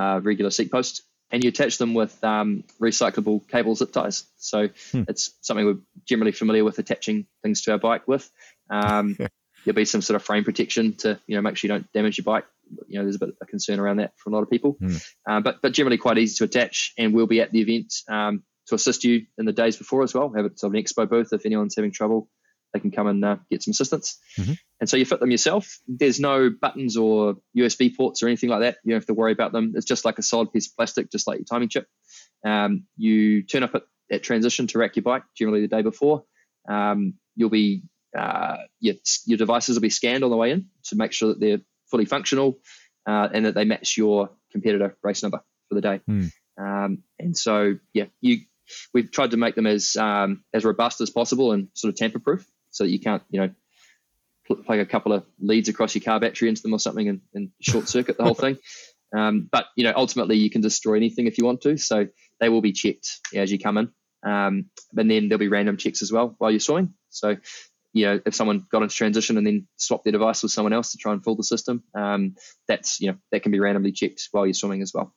[0.00, 1.02] uh, regular seat post.
[1.30, 4.24] And you attach them with um, recyclable cable zip ties.
[4.36, 5.02] So Hmm.
[5.08, 8.30] it's something we're generally familiar with attaching things to our bike with.
[8.70, 9.16] Um,
[9.64, 12.18] there'll be some sort of frame protection to you know make sure you don't damage
[12.18, 12.44] your bike.
[12.88, 14.76] You know, there's a bit of a concern around that for a lot of people,
[15.28, 16.92] uh, but but generally quite easy to attach.
[16.98, 20.14] And we'll be at the event um, to assist you in the days before as
[20.14, 20.32] well.
[20.36, 22.28] Have it sort of an expo booth if anyone's having trouble,
[22.72, 24.18] they can come and uh, get some assistance.
[24.38, 24.58] Mhm.
[24.80, 25.78] And so you fit them yourself.
[25.86, 28.78] There's no buttons or USB ports or anything like that.
[28.84, 29.72] You don't have to worry about them.
[29.76, 31.86] It's just like a solid piece of plastic, just like your timing chip.
[32.44, 36.24] Um, you turn up at, at transition to rack your bike, generally the day before.
[36.68, 37.84] Um, you'll be
[38.18, 38.94] uh, your,
[39.26, 41.60] your devices will be scanned on the way in to make sure that they're
[41.94, 42.58] fully functional
[43.06, 46.00] uh, and that they match your competitor race number for the day.
[46.06, 46.26] Hmm.
[46.58, 48.40] Um, and so, yeah, you
[48.92, 52.18] we've tried to make them as um, as robust as possible and sort of tamper
[52.18, 53.50] proof, so that you can't, you know,
[54.48, 57.20] pl- plug a couple of leads across your car battery into them or something and,
[57.32, 58.58] and short circuit the whole thing.
[59.16, 61.76] Um, but you know, ultimately, you can destroy anything if you want to.
[61.76, 62.08] So
[62.40, 63.92] they will be checked as you come in,
[64.26, 66.94] um, and then there'll be random checks as well while you're swimming.
[67.10, 67.36] So
[67.94, 70.92] you know, if someone got into transition and then swapped their device with someone else
[70.92, 72.34] to try and fool the system, um,
[72.68, 75.14] that's you know that can be randomly checked while you're swimming as well.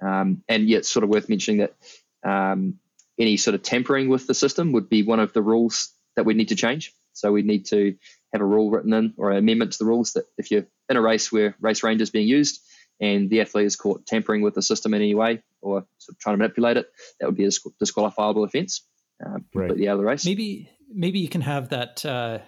[0.00, 1.74] Um, and yet, it's sort of worth mentioning that
[2.22, 2.78] um,
[3.18, 6.36] any sort of tampering with the system would be one of the rules that we'd
[6.36, 6.94] need to change.
[7.14, 7.96] So we need to
[8.32, 10.96] have a rule written in or an amendment to the rules that if you're in
[10.96, 12.60] a race where race ranger is being used
[13.00, 16.18] and the athlete is caught tampering with the system in any way or sort of
[16.18, 16.86] trying to manipulate it,
[17.20, 18.82] that would be a disqualifiable offence.
[19.24, 19.68] Uh, Right.
[19.68, 20.24] completely out of the race.
[20.24, 22.04] Maybe maybe you can have that.
[22.04, 22.38] Uh,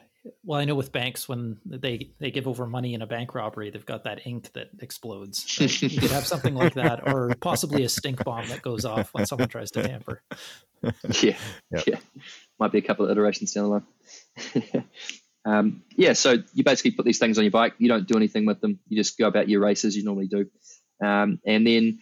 [0.43, 3.71] well, I know with banks when they they give over money in a bank robbery,
[3.71, 5.59] they've got that ink that explodes.
[5.61, 5.83] right?
[5.83, 9.27] you could have something like that, or possibly a stink bomb that goes off when
[9.27, 10.23] someone tries to tamper.
[11.23, 11.37] yeah,
[11.73, 11.85] Yep.
[11.87, 11.99] yeah,
[12.59, 13.71] might be a couple of iterations down the
[14.75, 14.85] line.
[15.45, 17.75] um, yeah, so you basically put these things on your bike.
[17.79, 18.79] You don't do anything with them.
[18.89, 20.47] You just go about your races you normally do,
[21.05, 21.99] um, and then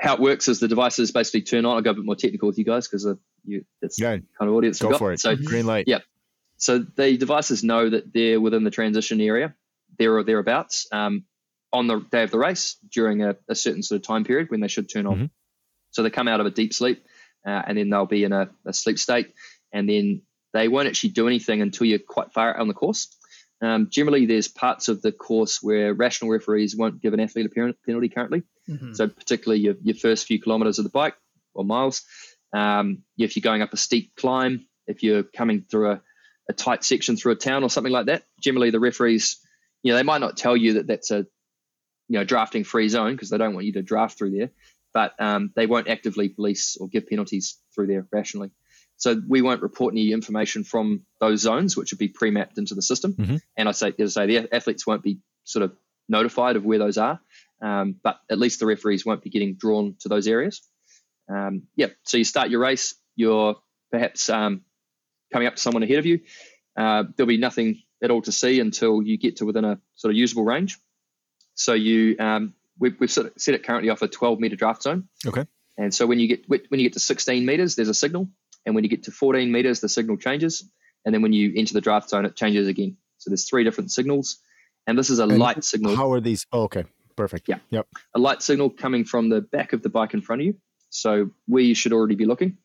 [0.00, 1.76] how it works is the devices basically turn on.
[1.76, 3.06] I'll go a bit more technical with you guys because
[3.44, 4.98] you that's Yeah, the kind of audience go got.
[4.98, 5.20] for it.
[5.20, 5.84] So Green light.
[5.88, 6.00] Yeah.
[6.58, 9.54] so the devices know that they're within the transition area,
[9.98, 11.24] there or thereabouts, um,
[11.72, 14.60] on the day of the race during a, a certain sort of time period when
[14.60, 15.16] they should turn on.
[15.18, 15.30] Mhm.
[15.90, 17.04] So they come out of a deep sleep,
[17.46, 19.32] uh, and then they'll be in a, a sleep state,
[19.72, 23.08] and then they won't actually do anything until you're quite far out on the course.
[23.62, 27.74] Um, generally, there's parts of the course where rational referees won't give an athlete a
[27.86, 28.42] penalty currently.
[28.68, 28.96] Mhm.
[28.96, 31.16] So particularly your, your first few kilometers of the bike
[31.54, 32.02] or miles,
[32.52, 36.02] um, if you're going up a steep climb, if you're coming through a,
[36.48, 39.38] a tight section through a town or something like that, generally the referees,
[39.82, 41.26] you know, they might not tell you that that's a,
[42.08, 44.50] you know, drafting free zone because they don't want you to draft through there,
[44.94, 48.50] but um, they won't actively police or give penalties through there rationally.
[48.96, 52.80] So we won't report any information from those zones, which would be pre-mapped into the
[52.82, 53.14] system.
[53.14, 53.40] Mhm.
[53.56, 55.76] And I say, as I say, the athletes won't be sort of
[56.08, 57.20] notified of where those are,
[57.60, 60.62] um, but at least the referees won't be getting drawn to those areas.
[61.28, 63.56] Um, yeah, so you start your race, you're
[63.90, 64.62] perhaps um,
[65.32, 66.20] coming up to someone ahead of you.
[66.76, 70.12] Uh, there'll be nothing at all to see until you get to within a sort
[70.12, 70.78] of usable range.
[71.54, 74.82] So you, um, we've, we've sort of set it currently off a 12 meter draft
[74.82, 75.08] zone.
[75.26, 75.46] Okay.
[75.78, 78.28] And so when you get when you get to 16 meters, there's a signal,
[78.64, 80.68] and when you get to 14 meters, the signal changes,
[81.04, 82.96] and then when you enter the draft zone, it changes again.
[83.18, 84.38] So there's three different signals,
[84.86, 86.46] and this is a And light signal How are these?
[86.50, 86.84] Oh, okay,
[87.16, 87.48] perfect.
[87.48, 87.58] Yeah.
[87.70, 87.86] Yep.
[88.14, 90.54] a light signal coming from the back of the bike in front of you.
[90.90, 92.58] So where you should already be looking.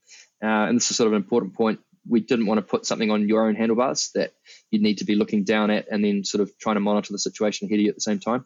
[0.43, 1.79] Uh, and this is sort of an important point.
[2.07, 4.33] We didn't want to put something on your own handlebars that
[4.71, 7.19] you'd need to be looking down at and then sort of trying to monitor the
[7.19, 8.45] situation ahead of you at the same time.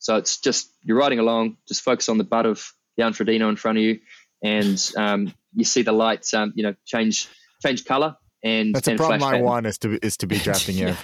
[0.00, 2.64] So it's just you're riding along, just focus on the butt of
[2.96, 4.00] the Jan Frodeno in front of you,
[4.42, 7.28] and um, you see the lights, um, you know, change
[7.64, 9.46] change color and That's a problem flash I pattern.
[9.46, 10.86] want is to is to be drafting Yeah.
[10.90, 10.96] Jan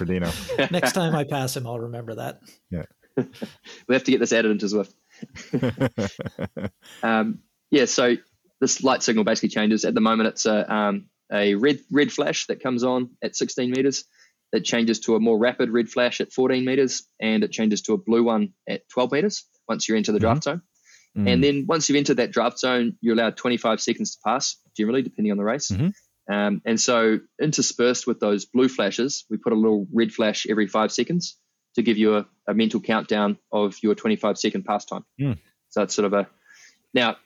[0.71, 2.39] Next time I pass him, I'll remember that.
[3.87, 4.93] We have to get this added into Zwift.
[7.03, 7.39] Um,
[7.71, 8.15] yeah, so
[8.61, 9.85] this light signal basically changes.
[9.85, 13.71] At the moment, it's a um, a red red flash that comes on at 16
[13.71, 14.05] meters.
[14.51, 17.93] It changes to a more rapid red flash at 14 meters, and it changes to
[17.93, 20.61] a blue one at 12 meters once you enter the draft zone.
[21.17, 21.33] Mm.
[21.33, 25.01] And then once you've entered that draft zone, you're allowed 25 seconds to pass, generally,
[25.01, 25.71] depending on the race.
[25.71, 26.33] Mm-hmm.
[26.33, 30.67] Um, and so, interspersed with those blue flashes, we put a little red flash every
[30.67, 31.37] five seconds
[31.75, 35.05] to give you a, a mental countdown of your 25 second pass time.
[35.19, 35.37] Mm.
[35.69, 36.27] So it's sort of a
[36.93, 37.17] now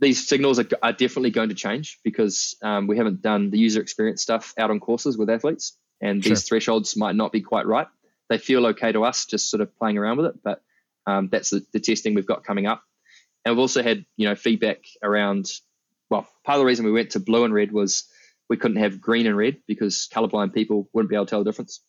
[0.00, 3.80] these signals are, are definitely going to change because um, we haven't done the user
[3.80, 6.30] experience stuff out on courses with athletes, and sure.
[6.30, 7.86] these thresholds might not be quite right.
[8.28, 10.60] They feel okay to us, just sort of playing around with it, but
[11.06, 12.82] um, that's the, the testing we've got coming up.
[13.44, 15.50] And we've also had you know feedback around.
[16.10, 18.04] Well, part of the reason we went to blue and red was
[18.50, 21.50] we couldn't have green and red because colorblind people wouldn't be able to tell the
[21.50, 21.80] difference.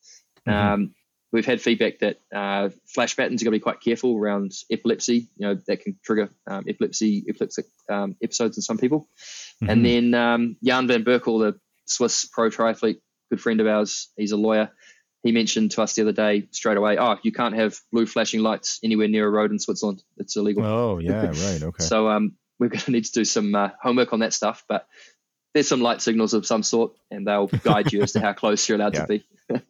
[0.47, 0.73] Mm-hmm.
[0.73, 0.95] Um,
[1.33, 5.27] we've had feedback that uh, flash patterns are going to be quite careful around epilepsy.
[5.35, 9.09] You know that can trigger um, epilepsy, epileptic um, episodes in some people.
[9.61, 9.69] Mm-hmm.
[9.69, 14.31] And then um, Jan van Berkel, the Swiss pro triathlete, good friend of ours, he's
[14.31, 14.69] a lawyer.
[15.23, 18.41] He mentioned to us the other day straight away, oh, you can't have blue flashing
[18.41, 20.03] lights anywhere near a road in Switzerland.
[20.17, 20.65] It's illegal.
[20.65, 21.63] Oh, yeah, right.
[21.63, 21.83] Okay.
[21.83, 24.65] so um, we're going to need to do some uh, homework on that stuff.
[24.67, 24.85] But
[25.53, 28.67] there's some light signals of some sort, and they'll guide you as to how close
[28.67, 29.05] you're allowed yeah.
[29.05, 29.25] to be.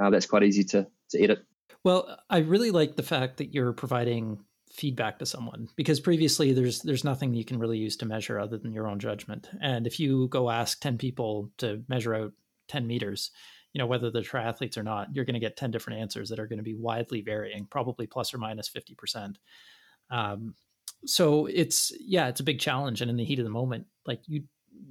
[0.00, 1.44] uh, that's quite easy to, to edit.
[1.84, 4.38] Well, I really like the fact that you're providing
[4.72, 8.56] feedback to someone because previously there's there's nothing you can really use to measure other
[8.56, 9.48] than your own judgment.
[9.60, 12.32] And if you go ask 10 people to measure out
[12.68, 13.30] 10 meters,
[13.72, 16.38] you know whether they're triathletes or not, you're going to get 10 different answers that
[16.38, 19.34] are going to be widely varying, probably plus or minus 50%.
[20.10, 20.54] Um,
[21.04, 24.22] so it's yeah, it's a big challenge and in the heat of the moment, like
[24.26, 24.44] you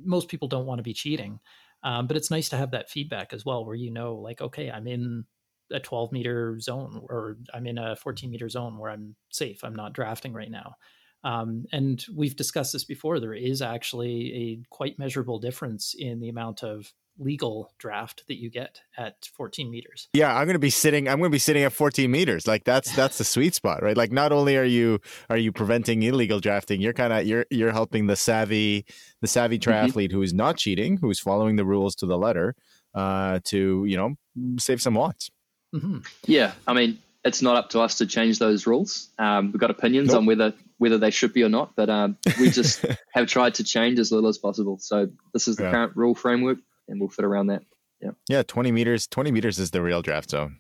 [0.04, 1.40] most people don't want to be cheating.
[1.84, 4.70] Um, but it's nice to have that feedback as well, where you know, like, okay,
[4.72, 5.26] I'm in
[5.72, 9.64] a 12 meter zone or I'm in a 14 meter zone where I'm safe.
[9.64, 10.76] I'm not drafting right now.
[11.24, 13.20] Um, and we've discussed this before.
[13.20, 18.50] There is actually a quite measurable difference in the amount of legal draft that you
[18.50, 20.08] get at 14 meters.
[20.14, 22.48] Yeah, I'm going to be sitting I'm going to be sitting at 14 meters.
[22.48, 23.96] Like that's that's the sweet spot, right?
[23.96, 27.72] Like not only are you are you preventing illegal drafting, you're kind of you're you're
[27.72, 28.86] helping the savvy
[29.22, 29.72] the savvy mm-hmm.
[29.72, 30.18] triathlete mm-hmm.
[30.18, 32.56] who is not cheating, who's following the rules to the letter
[32.96, 34.16] uh to, you know,
[34.60, 35.30] save some watts.
[35.76, 36.00] Mm-hmm.
[36.26, 39.10] Yeah, I mean, it's not up to us to change those rules.
[39.18, 40.18] Um, we've got opinions nope.
[40.18, 43.64] on whether whether they should be or not, but um, we just have tried to
[43.64, 44.80] change as little as possible.
[44.80, 45.72] So this is the yeah.
[45.72, 47.62] current rule framework and we'll fit around that.
[48.02, 48.10] Yeah.
[48.28, 48.42] Yeah.
[48.42, 50.58] 20 meters, 20 meters is the real draft zone,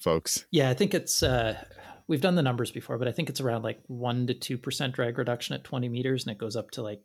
[0.00, 0.44] folks.
[0.50, 0.70] Yeah.
[0.70, 1.56] I think it's, uh,
[2.08, 5.16] we've done the numbers before, but I think it's around like one to 2% drag
[5.18, 7.00] reduction at 20 meters and it goes up to like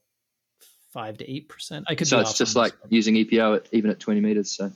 [0.92, 1.84] five to 8%.
[1.88, 2.92] I could, so it's just like but...
[2.92, 4.58] using EPO at, even at 20 meters.
[4.58, 4.72] So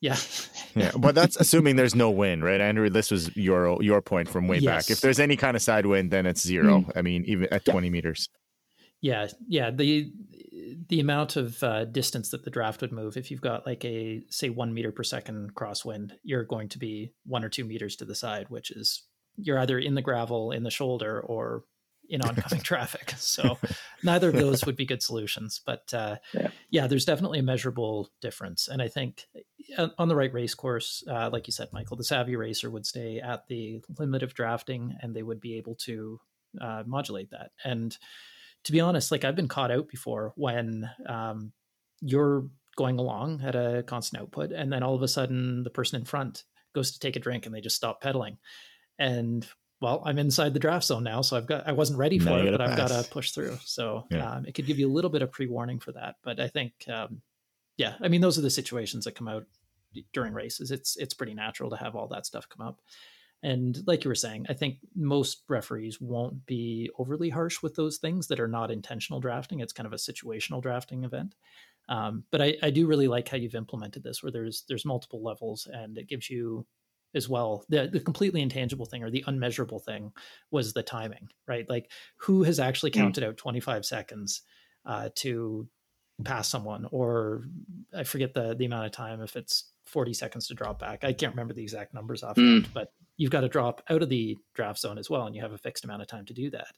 [0.00, 0.16] yeah.
[0.74, 0.92] yeah.
[0.96, 2.60] But that's assuming there's no wind, right?
[2.60, 4.86] Andrew, this was your your point from way yes.
[4.86, 4.90] back.
[4.90, 6.80] If there's any kind of side wind, then it's zero.
[6.80, 6.92] Mm.
[6.96, 7.72] I mean, even at yeah.
[7.72, 8.28] 20 meters.
[9.00, 9.28] Yeah.
[9.46, 9.70] Yeah.
[9.70, 10.10] The
[10.88, 14.22] the amount of uh, distance that the draft would move, if you've got like a
[14.30, 18.04] say one meter per second crosswind, you're going to be one or two meters to
[18.04, 19.04] the side, which is
[19.36, 21.64] you're either in the gravel, in the shoulder, or
[22.10, 23.14] in oncoming traffic.
[23.16, 23.58] So
[24.02, 25.60] neither of those would be good solutions.
[25.64, 26.48] But uh, yeah.
[26.70, 26.86] yeah.
[26.86, 28.68] there's definitely a measurable difference.
[28.68, 29.26] And I think
[29.78, 32.84] uh, on the right race course, uh, like you said, Michael, the savvy racer would
[32.84, 36.20] stay at the limit of drafting and they would be able to
[36.60, 37.52] uh, modulate that.
[37.64, 37.96] And
[38.64, 41.52] to be honest, like I've been caught out before when um,
[42.00, 42.46] you're
[42.76, 46.04] going along at a constant output, and then all of a sudden the person in
[46.04, 46.44] front
[46.74, 48.38] goes to take a drink and they just stop pedaling.
[48.98, 49.46] And
[49.80, 52.50] well, I'm inside the draft zone now, so I've got I wasn't ready for it,
[52.50, 52.70] but pass.
[52.70, 53.56] I've got to push through.
[53.64, 54.30] So yeah.
[54.30, 56.16] um, it could give you a little bit of pre warning for that.
[56.22, 57.22] But I think, um,
[57.76, 59.46] yeah, I mean those are the situations that come out
[60.12, 60.70] during races.
[60.70, 62.80] It's it's pretty natural to have all that stuff come up.
[63.42, 67.96] And like you were saying, I think most referees won't be overly harsh with those
[67.96, 69.60] things that are not intentional drafting.
[69.60, 71.34] It's kind of a situational drafting event.
[71.88, 75.22] Um, but I, I, do really like how you've implemented this, where there's there's multiple
[75.22, 76.66] levels, and it gives you
[77.14, 80.12] as well the the completely intangible thing or the unmeasurable thing
[80.50, 81.68] was the timing, right?
[81.68, 83.00] Like who has actually hmm.
[83.00, 84.42] counted out 25 seconds
[84.86, 85.68] uh, to
[86.24, 87.44] pass someone, or
[87.96, 91.04] I forget the the amount of time if it's 40 seconds to drop back.
[91.04, 92.66] I can't remember the exact numbers off, mm.
[92.72, 95.52] but you've got to drop out of the draft zone as well, and you have
[95.52, 96.74] a fixed amount of time to do that.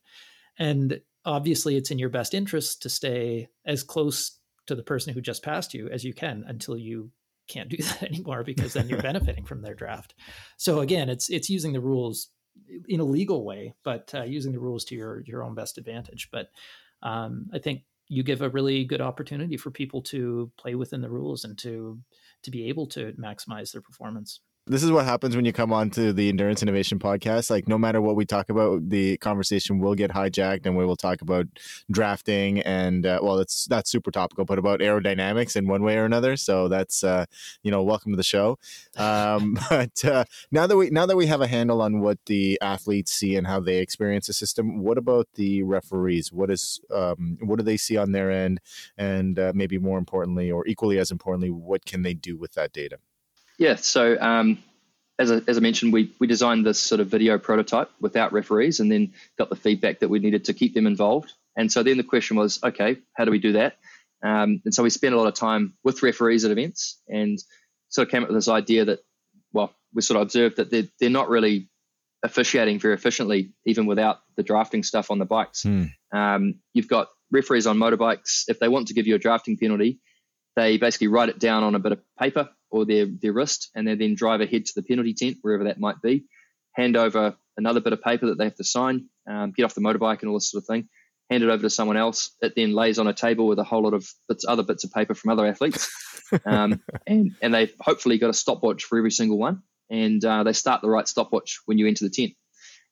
[0.59, 5.21] And obviously, it's in your best interest to stay as close to the person who
[5.21, 7.11] just passed you as you can until you
[7.53, 10.15] can't do that anymore because then you're benefiting from their draft.
[10.57, 12.29] So again, it's it's using the rules
[12.89, 16.29] in a legal way, but uh, using the rules to your your own best advantage.
[16.31, 16.49] But
[17.03, 21.11] um, I think you give a really good opportunity for people to play within the
[21.11, 21.99] rules and to
[22.43, 24.41] to be able to maximize their performance.
[24.69, 27.51] This is what happens when you come on to the Endurance Innovation podcast.
[27.51, 30.95] Like, no matter what we talk about, the conversation will get hijacked, and we will
[30.95, 31.49] talk about
[31.91, 36.05] drafting and uh, well, it's that's super topical, but about aerodynamics in one way or
[36.05, 36.37] another.
[36.37, 37.25] So that's uh,
[37.65, 38.57] you know, welcome to the show.
[38.97, 42.57] Um, but uh, now that we now that we have a handle on what the
[42.63, 46.33] athletes see and how they experience the system, what about the referees?
[46.33, 48.61] What is um, what do they see on their end,
[48.97, 52.73] and uh, maybe more importantly, or equally as importantly, what can they do with that
[52.73, 52.99] data?
[53.63, 54.59] Yeah, so um,
[55.21, 58.81] as, I, as I mentioned, we, we designed this sort of video prototype without referees
[58.81, 61.33] and then got the feedback that we needed to keep them involved.
[61.57, 63.77] And so then the question was, okay, how do we do that?
[64.21, 67.39] Um, and so we spent a lot of time with referees at events and
[67.89, 68.99] sort of came up with this idea that,
[69.53, 71.69] well, we sort of observed that they're, they're not really
[72.25, 75.63] officiating very efficiently, even without the drafting stuff on the bikes.
[75.63, 75.85] Hmm.
[76.13, 78.43] Um, you've got referees on motorbikes.
[78.49, 80.01] If they want to give you a drafting penalty,
[80.57, 83.87] they basically write it down on a bit of paper or their, their wrist, and
[83.87, 86.25] they then drive ahead to the penalty tent, wherever that might be,
[86.75, 89.81] hand over another bit of paper that they have to sign, um, get off the
[89.81, 90.89] motorbike and all this sort of thing,
[91.31, 92.35] hand it over to someone else.
[92.41, 94.93] It then lays on a table with a whole lot of bits, other bits of
[94.93, 95.89] paper from other athletes,
[96.47, 100.55] um, and and they've hopefully got a stopwatch for every single one, and uh, they
[100.55, 102.33] start the right stopwatch when you enter the tent,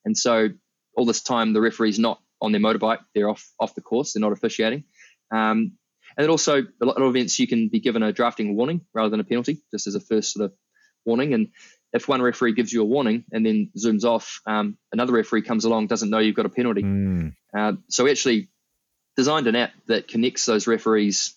[0.05, 0.51] and so
[0.95, 4.21] all this time the referee's not on their motorbike, they're off off the course, they're
[4.21, 4.85] not officiating.
[5.33, 5.73] Um,
[6.17, 9.11] and then also, a lot of events you can be given a drafting warning rather
[9.11, 10.57] than a penalty, just as a first sort of
[11.05, 11.35] warning.
[11.35, 11.49] And
[11.93, 15.65] if one referee gives you a warning and then zooms off, um, another referee comes
[15.65, 16.83] along, doesn't know you've got a penalty.
[16.83, 17.35] Mm.
[17.57, 18.49] Uh, so we actually
[19.17, 21.35] designed an app that connects those referees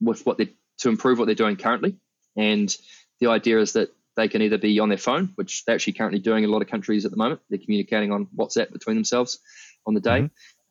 [0.00, 1.96] with what they to improve what they're doing currently.
[2.36, 2.74] And
[3.20, 6.20] the idea is that they can either be on their phone, which they're actually currently
[6.20, 7.40] doing in a lot of countries at the moment.
[7.48, 9.38] They're communicating on WhatsApp between themselves
[9.86, 10.20] on the day.
[10.20, 10.26] Mm-hmm.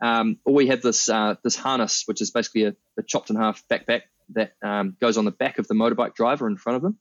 [0.05, 3.37] Um, or we have this uh, this harness, which is basically a, a chopped in
[3.37, 4.01] half backpack
[4.35, 6.99] that um, goes on the back of the motorbike driver in front of them.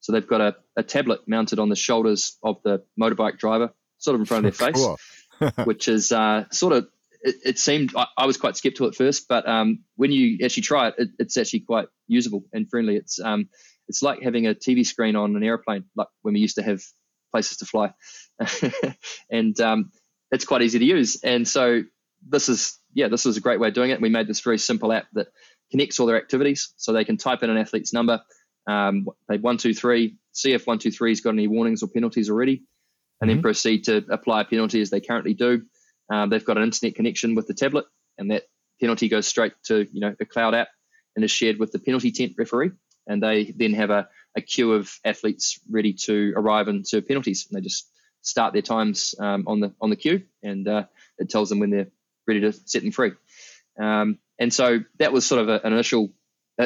[0.00, 4.14] So they've got a, a tablet mounted on the shoulders of the motorbike driver, sort
[4.16, 6.88] of in front of their face, which is uh, sort of.
[7.22, 10.64] It, it seemed I, I, was quite skeptical at first, but um, when you actually
[10.64, 12.96] try it, it, it's actually quite usable and friendly.
[12.96, 13.48] It's um,
[13.88, 16.82] it's like having a TV screen on an airplane, like when we used to have
[17.32, 17.94] places to fly,
[19.30, 19.90] and um,
[20.30, 21.20] it's quite easy to use.
[21.24, 21.84] And so
[22.28, 24.00] this is yeah, this is a great way of doing it.
[24.00, 25.28] We made this very simple app that
[25.70, 28.20] connects all their activities, so they can type in an athlete's number,
[28.66, 32.30] um, they one two three, see if one two three's got any warnings or penalties
[32.30, 32.62] already,
[33.20, 33.36] and mm-hmm.
[33.36, 35.62] then proceed to apply a penalty as they currently do.
[36.10, 37.86] Um, they've got an internet connection with the tablet,
[38.18, 38.44] and that
[38.80, 40.68] penalty goes straight to you know a cloud app
[41.16, 42.72] and is shared with the penalty tent referee,
[43.06, 47.46] and they then have a, a queue of athletes ready to arrive and serve penalties,
[47.48, 47.90] and they just
[48.22, 50.84] start their times um, on the on the queue, and uh,
[51.18, 51.90] it tells them when they're
[52.26, 53.12] ready to set them free.
[53.78, 56.10] Um, and so that was sort of a, an initial,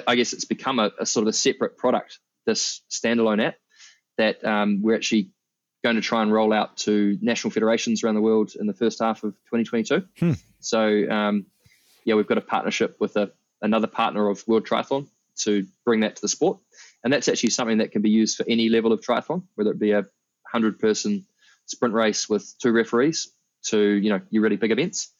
[0.07, 3.57] I guess it's become a, a, sort of a separate product, this standalone app
[4.17, 5.31] that um, we're actually
[5.85, 8.99] going to try and roll out to national federations around the world in the first
[9.01, 10.03] half of 2022.
[10.19, 10.33] Hmm.
[10.61, 11.47] So, um,
[12.05, 13.31] yeah, we've got a partnership with a,
[13.63, 15.07] another partner of World Triathlon
[15.41, 16.59] to bring that to the sport.
[17.05, 19.79] And that's actually something that can be used for any level of triathlon, whether it
[19.79, 21.27] be a 100 person
[21.67, 23.31] sprint race with two referees
[23.67, 25.13] to, you know, your really big events.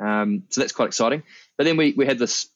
[0.00, 1.22] Um, so that's quite exciting.
[1.56, 2.48] But then we, we had this,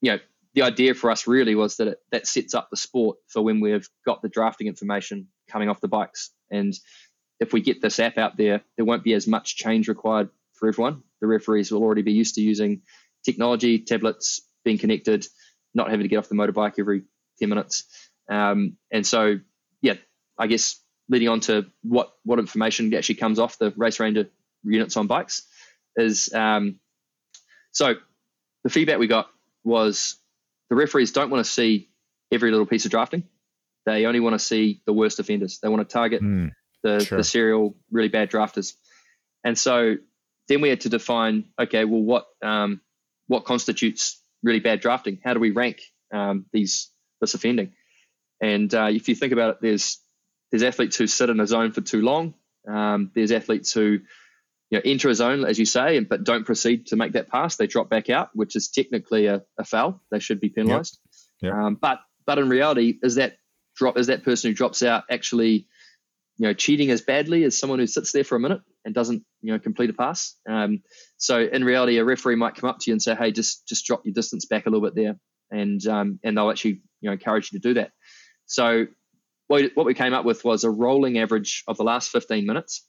[0.00, 0.18] you know,
[0.54, 3.60] the idea for us really was that it, that sets up the sport for when
[3.60, 6.30] we've got the drafting information coming off the bikes.
[6.50, 6.74] And
[7.40, 10.68] if we get this app out there, there won't be as much change required for
[10.68, 11.02] everyone.
[11.20, 12.82] The referees will already be used to using
[13.24, 15.26] technology, tablets, being connected,
[15.74, 17.04] not having to get off the motorbike every
[17.38, 17.84] 10 minutes.
[18.30, 19.40] Um, and so,
[19.80, 19.94] yeah,
[20.38, 20.78] I guess
[21.08, 24.28] leading on to what, what information actually comes off the race ranger
[24.62, 25.46] units on bikes
[25.96, 26.78] is um,
[27.72, 27.94] so
[28.64, 29.28] the feedback we got
[29.64, 30.16] was
[30.70, 31.90] the referees don't want to see
[32.32, 33.24] every little piece of drafting.
[33.84, 35.58] They only want to see the worst offenders.
[35.58, 36.52] They want to target mm,
[36.82, 37.18] the, sure.
[37.18, 38.74] the serial really bad drafters.
[39.44, 39.96] And so
[40.48, 42.80] then we had to define, okay, well, what um,
[43.26, 45.18] what constitutes really bad drafting?
[45.24, 47.72] How do we rank um, these this offending?
[48.40, 49.98] And uh, if you think about it, there's
[50.50, 52.34] there's athletes who sit in a zone for too long.
[52.68, 54.00] Um, there's athletes who
[54.72, 57.56] you know, enter a zone, as you say, but don't proceed to make that pass.
[57.56, 60.00] They drop back out, which is technically a, a foul.
[60.10, 60.98] They should be penalised.
[61.42, 61.52] Yep.
[61.52, 61.62] Yep.
[61.62, 63.36] Um, but but in reality, is that
[63.76, 65.66] drop is that person who drops out actually,
[66.38, 69.22] you know, cheating as badly as someone who sits there for a minute and doesn't
[69.42, 70.36] you know complete a pass?
[70.48, 70.82] Um,
[71.18, 73.84] so in reality, a referee might come up to you and say, "Hey, just just
[73.84, 75.16] drop your distance back a little bit there,"
[75.50, 77.90] and um, and they'll actually you know encourage you to do that.
[78.46, 78.86] So
[79.48, 82.88] what what we came up with was a rolling average of the last 15 minutes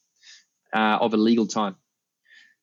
[0.73, 1.75] uh, of illegal time.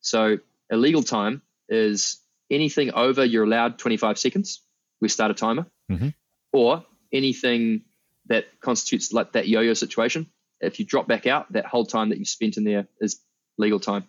[0.00, 0.38] So
[0.70, 4.62] illegal time is anything over your allowed 25 seconds.
[5.00, 6.08] We start a timer, mm-hmm.
[6.52, 7.82] or anything
[8.26, 10.26] that constitutes like that yo-yo situation
[10.61, 13.20] if you drop back out, that whole time that you've spent in there is
[13.58, 14.04] legal time.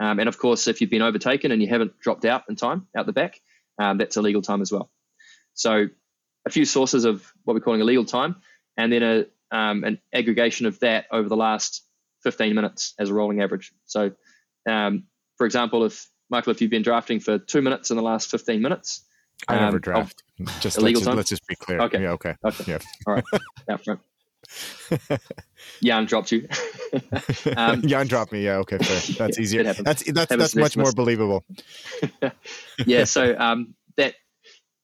[0.00, 2.88] Um, and of course, if you've been overtaken and you haven't dropped out in time
[2.96, 3.40] out the back,
[3.78, 4.90] um, that's illegal time as well.
[5.54, 5.88] So,
[6.44, 8.36] a few sources of what we're calling illegal time,
[8.76, 11.84] and then a, um, an aggregation of that over the last
[12.22, 13.72] 15 minutes as a rolling average.
[13.86, 14.12] So,
[14.68, 15.04] um,
[15.36, 18.62] for example, if Michael, if you've been drafting for two minutes in the last 15
[18.62, 19.04] minutes,
[19.48, 20.22] I never um, draft.
[20.60, 21.16] Just illegal let's, time.
[21.16, 21.80] Let's just be clear.
[21.82, 22.02] Okay.
[22.02, 22.10] Yeah.
[22.12, 22.34] Okay.
[22.44, 22.64] Okay.
[22.66, 22.78] Yeah.
[23.06, 23.24] All right.
[23.70, 24.00] Out front.
[25.84, 26.48] Jan dropped you.
[27.56, 28.44] um, Jan dropped me.
[28.44, 28.56] Yeah.
[28.58, 28.78] Okay.
[28.78, 29.14] Fair.
[29.26, 29.62] That's yeah, easier.
[29.62, 31.44] That's that's that's much more believable.
[32.86, 33.04] yeah.
[33.04, 34.14] So um, that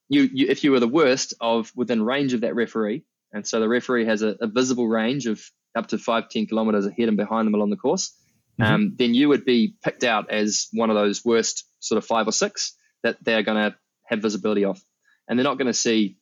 [0.07, 3.59] you, you if you were the worst of within range of that referee, and so
[3.59, 5.41] the referee has a, a visible range of
[5.75, 8.15] up to five ten kilometers ahead and behind them along the course,
[8.59, 8.73] mm-hmm.
[8.73, 12.27] um, then you would be picked out as one of those worst sort of five
[12.27, 14.81] or six that they're going to have visibility of,
[15.27, 16.17] and they're not going to see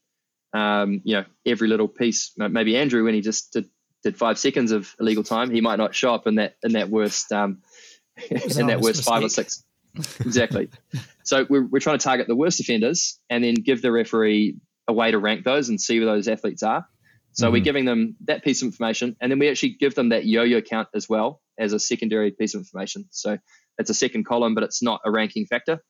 [0.54, 2.32] um, you know, every little piece.
[2.38, 3.70] Maybe Andrew, when he just did,
[4.04, 6.89] did five seconds of illegal time, he might not show up in that in that
[6.89, 7.62] worst um,
[8.30, 9.06] in that worst mistake.
[9.06, 9.64] five or six.
[10.20, 10.70] Exactly.
[11.24, 14.93] so we're we're trying to target the worst offenders and then give the referee a
[14.93, 16.88] way to rank those and see where those athletes are.
[17.38, 17.53] So mm-hmm.
[17.53, 20.59] we're giving them that piece of information, and then we actually give them that yo-yo
[20.61, 23.05] count as well as a secondary piece of information.
[23.11, 23.38] So
[23.77, 25.83] it's a second column, but it's not a ranking factor.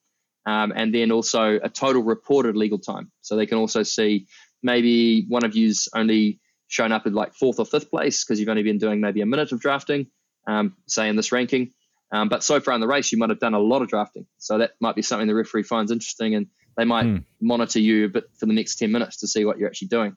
[0.46, 3.12] Um, and then also a total reported legal time.
[3.22, 4.28] So they can also see
[4.62, 8.50] maybe one of you's only shown up in like fourth or fifth place because you've
[8.50, 10.08] only been doing maybe a minute of drafting,
[10.48, 11.72] um, say in this ranking.
[12.12, 14.26] Um, but so far in the race, you might have done a lot of drafting.
[14.38, 17.24] So that might be something the referee finds interesting and they might mm.
[17.42, 20.16] monitor you a bit for the next 10 minutes to see what you're actually doing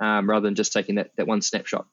[0.00, 1.86] um, rather than just taking that, that one snapshot.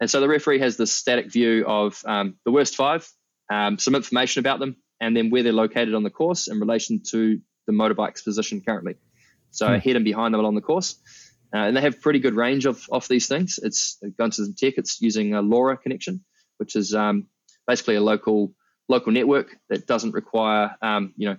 [0.00, 3.08] And so the referee has this static view of um, the worst five,
[3.50, 7.02] um, some information about them, and then where they're located on the course in relation
[7.10, 8.96] to the motorbike's position currently
[9.50, 9.74] so hmm.
[9.74, 10.96] ahead and behind them along the course.
[11.54, 13.58] Uh, and they have pretty good range of, of these things.
[13.60, 14.74] It's gone to some tech.
[14.76, 16.24] It's using a LoRa connection,
[16.58, 17.26] which is um,
[17.66, 18.54] basically a local
[18.88, 21.36] local network that doesn't require um, you know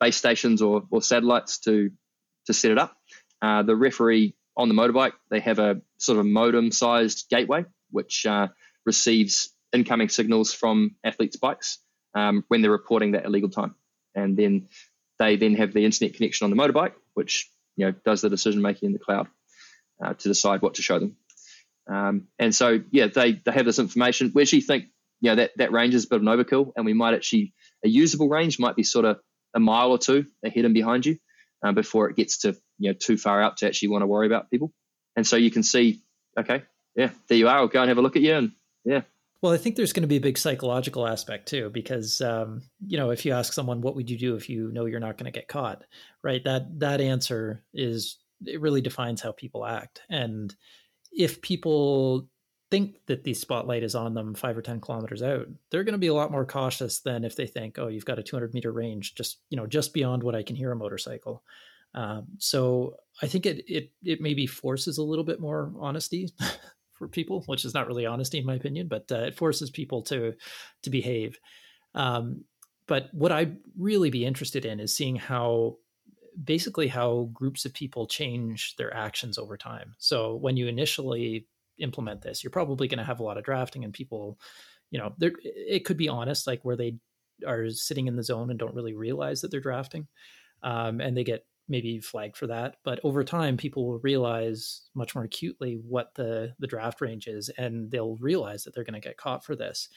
[0.00, 1.90] base stations or, or satellites to
[2.46, 2.96] to set it up.
[3.40, 8.48] Uh, the referee on the motorbike, they have a sort of modem-sized gateway which uh,
[8.84, 11.78] receives incoming signals from athletes' bikes
[12.14, 13.74] um, when they're reporting that illegal time,
[14.14, 14.68] and then
[15.18, 18.60] they then have the internet connection on the motorbike, which you know does the decision
[18.60, 19.28] making in the cloud
[20.04, 21.16] uh, to decide what to show them.
[21.88, 24.32] Um, and so yeah, they they have this information.
[24.34, 24.86] We actually think
[25.20, 27.54] you know that that range is a bit of an overkill, and we might actually
[27.84, 29.18] a usable range might be sort of
[29.54, 31.18] a mile or two ahead and behind you
[31.62, 34.26] uh, before it gets to you know too far out to actually want to worry
[34.26, 34.72] about people.
[35.14, 36.02] And so you can see,
[36.38, 36.62] okay,
[36.96, 37.58] yeah, there you are.
[37.58, 38.52] I'll go and have a look at you, and
[38.84, 39.02] yeah,
[39.42, 42.96] well, I think there's going to be a big psychological aspect too, because um, you
[42.96, 45.30] know, if you ask someone, "What would you do if you know you're not going
[45.30, 45.84] to get caught?"
[46.22, 46.42] Right?
[46.44, 50.54] That that answer is it really defines how people act, and
[51.10, 52.28] if people
[52.72, 55.98] think that the spotlight is on them five or ten kilometers out, they're going to
[55.98, 58.72] be a lot more cautious than if they think, "Oh, you've got a 200 meter
[58.72, 61.44] range, just you know, just beyond what I can hear a motorcycle."
[61.94, 66.30] Um, so I think it it it maybe forces a little bit more honesty
[66.94, 70.00] for people, which is not really honesty in my opinion, but uh, it forces people
[70.04, 70.32] to
[70.80, 71.38] to behave.
[71.94, 72.42] Um,
[72.86, 75.76] but what I'd really be interested in is seeing how
[76.42, 79.94] basically how groups of people change their actions over time.
[79.98, 81.46] So when you initially
[81.78, 84.38] implement this, you're probably going to have a lot of drafting and people,
[84.90, 86.96] you know, there it could be honest, like where they
[87.46, 90.06] are sitting in the zone and don't really realize that they're drafting,
[90.62, 92.76] um, and they get maybe flagged for that.
[92.84, 97.48] But over time, people will realize much more acutely what the the draft range is,
[97.56, 99.88] and they'll realize that they're going to get caught for this.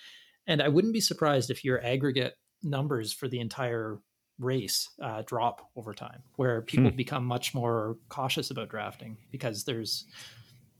[0.47, 3.99] And I wouldn't be surprised if your aggregate numbers for the entire
[4.39, 6.95] race uh, drop over time, where people hmm.
[6.95, 10.05] become much more cautious about drafting because there's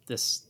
[0.07, 0.47] this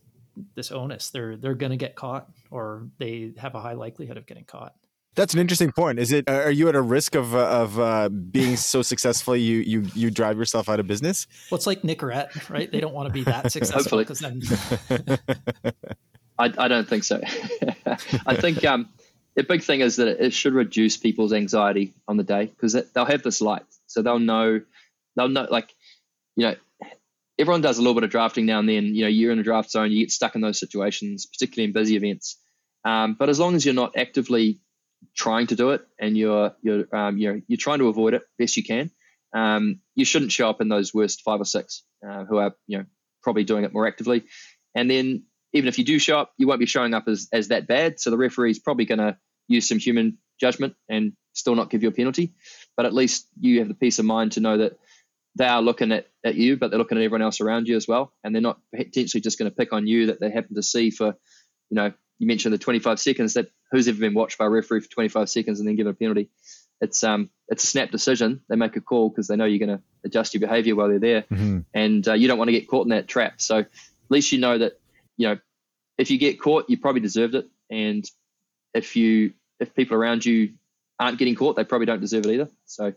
[0.55, 1.09] this onus.
[1.09, 4.73] They're they're going to get caught, or they have a high likelihood of getting caught.
[5.15, 5.97] That's an interesting point.
[5.97, 6.29] Is it?
[6.29, 10.11] Are you at a risk of uh, of uh, being so successful you you you
[10.11, 11.27] drive yourself out of business?
[11.49, 12.71] Well, it's like Nicorette, right?
[12.71, 14.41] They don't want to be that successful because then.
[16.37, 17.21] I, I don't think so.
[18.25, 18.89] I think um,
[19.35, 23.05] the big thing is that it should reduce people's anxiety on the day because they'll
[23.05, 24.59] have this light, so they'll know
[25.15, 25.73] they'll know like
[26.35, 26.55] you know
[27.37, 28.95] everyone does a little bit of drafting now and then.
[28.95, 31.73] You know, you're in a draft zone, you get stuck in those situations, particularly in
[31.73, 32.37] busy events.
[32.83, 34.59] Um, but as long as you're not actively
[35.15, 38.57] trying to do it and you're you're um, you're you're trying to avoid it best
[38.57, 38.91] you can,
[39.35, 42.79] um, you shouldn't show up in those worst five or six uh, who are you
[42.79, 42.85] know
[43.23, 44.23] probably doing it more actively.
[44.75, 45.23] And then
[45.53, 47.99] even if you do show up, you won't be showing up as as that bad.
[47.99, 49.17] So the referee is probably going to
[49.47, 52.33] use some human judgment and still not give you a penalty.
[52.77, 54.77] But at least you have the peace of mind to know that
[55.35, 57.87] they are looking at, at you, but they're looking at everyone else around you as
[57.87, 58.13] well.
[58.23, 60.89] And they're not potentially just going to pick on you that they happen to see
[60.89, 61.07] for,
[61.69, 63.33] you know, you mentioned the 25 seconds.
[63.33, 65.95] That who's ever been watched by a referee for 25 seconds and then given a
[65.95, 66.29] penalty?
[66.81, 68.41] It's um it's a snap decision.
[68.49, 70.99] They make a call because they know you're going to adjust your behaviour while they're
[70.99, 71.59] there, mm-hmm.
[71.73, 73.41] and uh, you don't want to get caught in that trap.
[73.41, 73.67] So at
[74.09, 74.79] least you know that
[75.17, 75.37] you know
[75.97, 78.05] if you get caught, you probably deserved it, and
[78.73, 80.53] if you if people around you
[80.99, 82.49] aren't getting caught, they probably don't deserve it either.
[82.65, 82.93] So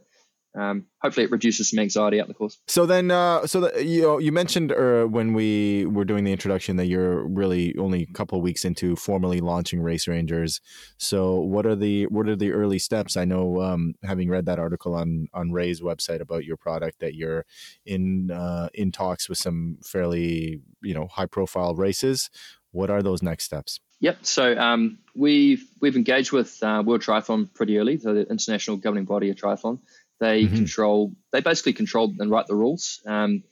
[0.58, 2.58] um, hopefully it reduces some anxiety out the course.
[2.66, 6.32] So then, uh, so that you know, you mentioned uh, when we were doing the
[6.32, 10.60] introduction that you're really only a couple weeks into formally launching Race Rangers.
[10.98, 13.16] So what are the what are the early steps?
[13.16, 17.14] I know, um, having read that article on on Ray's website about your product, that
[17.14, 17.44] you're
[17.86, 22.30] in uh, in talks with some fairly you know high profile races.
[22.70, 23.80] What are those next steps?
[24.00, 24.18] Yep.
[24.22, 29.06] So um, we've we've engaged with uh, World Triathlon pretty early, so the international governing
[29.06, 29.80] body of triathlon.
[30.20, 30.56] They mm-hmm.
[30.56, 33.00] control, they basically control and write the rules.
[33.06, 33.44] Um,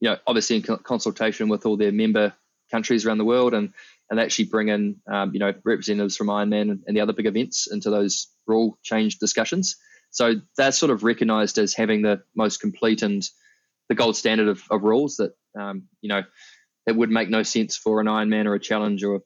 [0.00, 2.34] you know, obviously in consultation with all their member
[2.70, 3.72] countries around the world, and
[4.10, 7.14] and they actually bring in, um, you know, representatives from Ironman and, and the other
[7.14, 9.76] big events into those rule change discussions.
[10.10, 13.26] So they're sort of recognised as having the most complete and
[13.88, 16.22] the gold standard of, of rules that, um, you know,
[16.86, 19.22] it would make no sense for an Ironman or a challenge or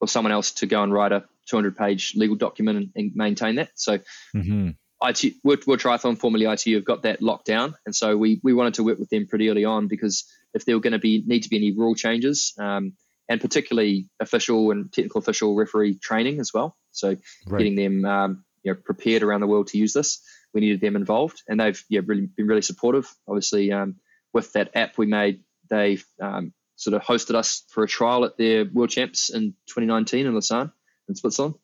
[0.00, 3.56] or someone else to go and write a 200 page legal document and, and maintain
[3.56, 3.70] that.
[3.76, 3.98] So
[4.34, 4.70] mm-hmm.
[5.04, 8.52] IT, World, World Triathlon, formerly ITU, have got that locked down, and so we we
[8.52, 10.24] wanted to work with them pretty early on because
[10.54, 12.94] if there were going to be need to be any rule changes, um,
[13.28, 17.58] and particularly official and technical official referee training as well, so right.
[17.58, 20.22] getting them um, you know prepared around the world to use this,
[20.54, 23.12] we needed them involved, and they've yeah really been really supportive.
[23.26, 23.96] Obviously, um,
[24.32, 25.40] with that app we made,
[25.70, 30.26] they um, sort of hosted us for a trial at their World Champs in 2019
[30.26, 30.72] in Lausanne
[31.08, 31.54] in Switzerland.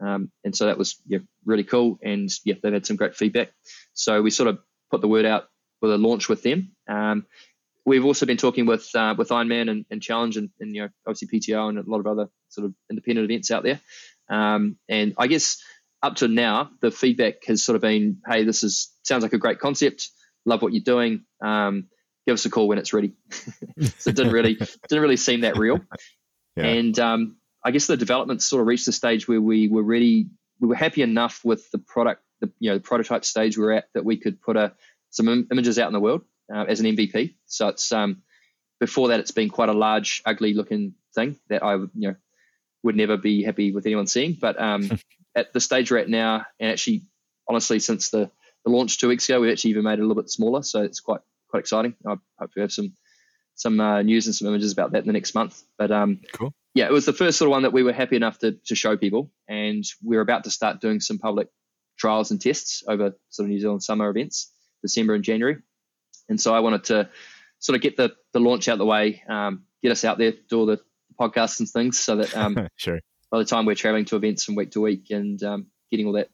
[0.00, 1.98] Um, and so that was yeah, really cool.
[2.02, 3.50] And yeah, they've had some great feedback.
[3.94, 4.58] So we sort of
[4.90, 5.48] put the word out
[5.80, 6.72] with a launch with them.
[6.88, 7.26] Um,
[7.84, 10.88] we've also been talking with uh, with Ironman and, and Challenge and, and, you know
[11.06, 13.80] obviously PTO and a lot of other sort of independent events out there.
[14.28, 15.62] Um, and I guess
[16.02, 19.38] up to now, the feedback has sort of been, hey, this is sounds like a
[19.38, 20.10] great concept.
[20.44, 21.24] Love what you're doing.
[21.42, 21.88] Um,
[22.26, 23.14] give us a call when it's ready.
[23.30, 25.80] so it didn't really didn't really seem that real.
[26.56, 26.64] Yeah.
[26.64, 30.28] And um, I guess the development sort of reached the stage where we were ready.
[30.60, 33.72] We were happy enough with the product, the you know the prototype stage we are
[33.72, 34.72] at that we could put a,
[35.10, 37.34] some Im- images out in the world uh, as an MVP.
[37.46, 38.22] So it's um,
[38.80, 42.14] before that it's been quite a large, ugly looking thing that I you know
[42.84, 44.36] would never be happy with anyone seeing.
[44.40, 44.90] But um,
[45.34, 47.02] at the stage we're at now, and actually
[47.48, 48.30] honestly since the,
[48.64, 50.62] the launch two weeks ago, we've actually even made it a little bit smaller.
[50.62, 51.96] So it's quite quite exciting.
[52.06, 52.92] I hope we have some
[53.56, 55.60] some uh, news and some images about that in the next month.
[55.76, 58.16] But um, cool yeah, it was the first sort of one that we were happy
[58.16, 59.30] enough to, to show people.
[59.48, 61.48] And we are about to start doing some public
[61.98, 64.52] trials and tests over sort of New Zealand summer events,
[64.82, 65.58] December and January.
[66.28, 67.08] And so I wanted to
[67.58, 70.34] sort of get the, the launch out of the way, um, get us out there,
[70.48, 70.80] do all the
[71.18, 73.00] podcasts and things so that um, sure.
[73.30, 76.12] by the time we're traveling to events from week to week and um, getting all
[76.12, 76.30] that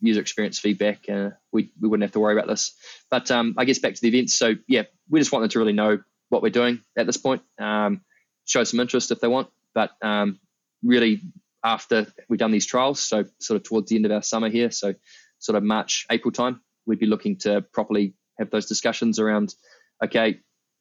[0.00, 2.74] user experience feedback, uh, we, we wouldn't have to worry about this.
[3.10, 4.34] But um, I guess back to the events.
[4.34, 5.98] So, yeah, we just want them to really know
[6.28, 8.02] what we're doing at this point, um,
[8.44, 10.38] show some interest if they want, but um,
[10.82, 11.20] really,
[11.64, 14.70] after we've done these trials, so sort of towards the end of our summer here,
[14.70, 14.94] so
[15.38, 19.54] sort of March, April time, we'd be looking to properly have those discussions around,
[20.02, 20.40] okay,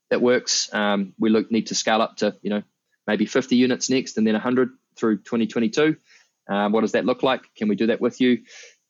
[0.09, 0.73] that works.
[0.73, 2.63] Um, we look need to scale up to you know
[3.07, 5.95] maybe 50 units next, and then 100 through 2022.
[6.49, 7.41] Um, what does that look like?
[7.55, 8.43] Can we do that with you?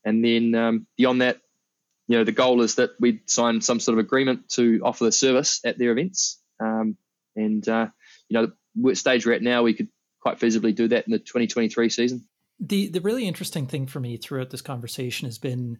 [0.03, 1.39] And then um, beyond that,
[2.07, 5.11] you know, the goal is that we sign some sort of agreement to offer the
[5.11, 6.41] service at their events.
[6.59, 6.97] Um,
[7.35, 7.87] and uh,
[8.27, 8.51] you know,
[8.93, 9.89] stage we're at now, we could
[10.21, 12.25] quite feasibly do that in the 2023 season.
[12.59, 15.79] The the really interesting thing for me throughout this conversation has been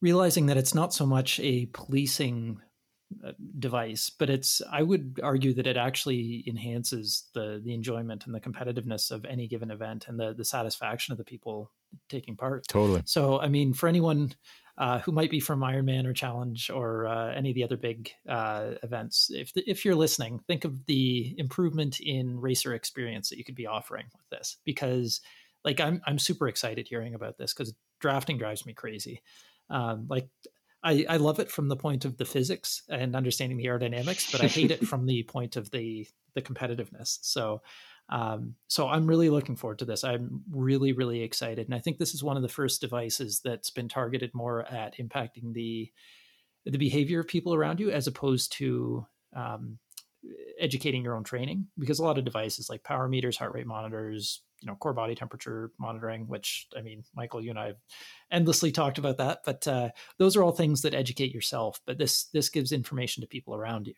[0.00, 2.60] realizing that it's not so much a policing
[3.24, 8.34] uh, device, but it's I would argue that it actually enhances the the enjoyment and
[8.34, 11.72] the competitiveness of any given event and the the satisfaction of the people
[12.08, 12.64] taking part.
[12.68, 13.02] Totally.
[13.06, 14.34] So I mean, for anyone
[14.78, 18.12] uh, who might be from Ironman or Challenge or uh, any of the other big
[18.28, 19.28] uh, events.
[19.34, 23.56] If the, if you're listening, think of the improvement in racer experience that you could
[23.56, 25.20] be offering with this, because
[25.64, 29.20] like I'm I'm super excited hearing about this because drafting drives me crazy.
[29.68, 30.28] Um, like
[30.84, 34.42] I, I love it from the point of the physics and understanding the aerodynamics, but
[34.42, 37.18] I hate it from the point of the the competitiveness.
[37.22, 37.62] So
[38.08, 40.02] um, so I'm really looking forward to this.
[40.02, 43.70] I'm really, really excited, and I think this is one of the first devices that's
[43.70, 45.90] been targeted more at impacting the
[46.64, 49.78] the behavior of people around you, as opposed to um,
[50.58, 51.66] educating your own training.
[51.78, 55.14] Because a lot of devices like power meters, heart rate monitors, you know, core body
[55.14, 57.78] temperature monitoring, which I mean, Michael, you and I have
[58.32, 59.40] endlessly talked about that.
[59.44, 61.78] But uh, those are all things that educate yourself.
[61.86, 63.94] But this this gives information to people around you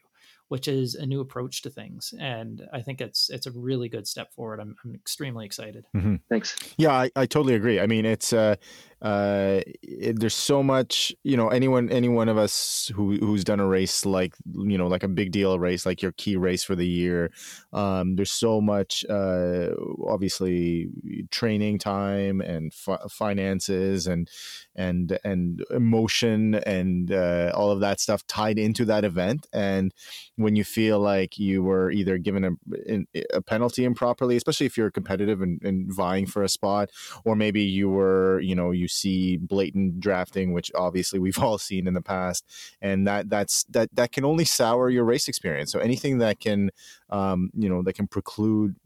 [0.50, 2.12] which is a new approach to things.
[2.18, 4.58] And I think it's it's a really good step forward.
[4.58, 5.86] I'm, I'm extremely excited.
[5.94, 6.16] Mm-hmm.
[6.28, 6.56] Thanks.
[6.76, 7.78] Yeah, I, I totally agree.
[7.78, 8.56] I mean, it's uh,
[9.02, 11.14] uh, it, there's so much.
[11.24, 14.86] You know, anyone any one of us who who's done a race like you know
[14.86, 17.30] like a big deal race like your key race for the year.
[17.72, 19.70] Um, there's so much uh,
[20.06, 20.88] obviously
[21.30, 24.28] training time and fi- finances and
[24.76, 29.46] and and emotion and uh, all of that stuff tied into that event.
[29.52, 29.94] And
[30.36, 34.90] when you feel like you were either given a, a penalty improperly, especially if you're
[34.90, 36.90] competitive and, and vying for a spot,
[37.24, 41.86] or maybe you were, you know, you see blatant drafting, which obviously we've all seen
[41.86, 42.44] in the past,
[42.80, 45.72] and that that's that that can only sour your race experience.
[45.72, 46.70] So anything that can,
[47.10, 48.76] um, you know, that can preclude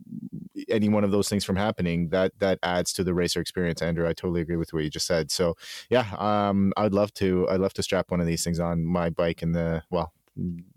[0.69, 3.83] any one of those things from happening, that that adds to the racer experience.
[3.83, 5.31] Andrew, I totally agree with what you just said.
[5.31, 5.55] So
[5.91, 7.49] yeah, um, I'd love to.
[7.49, 10.13] I'd love to strap one of these things on my bike in the well,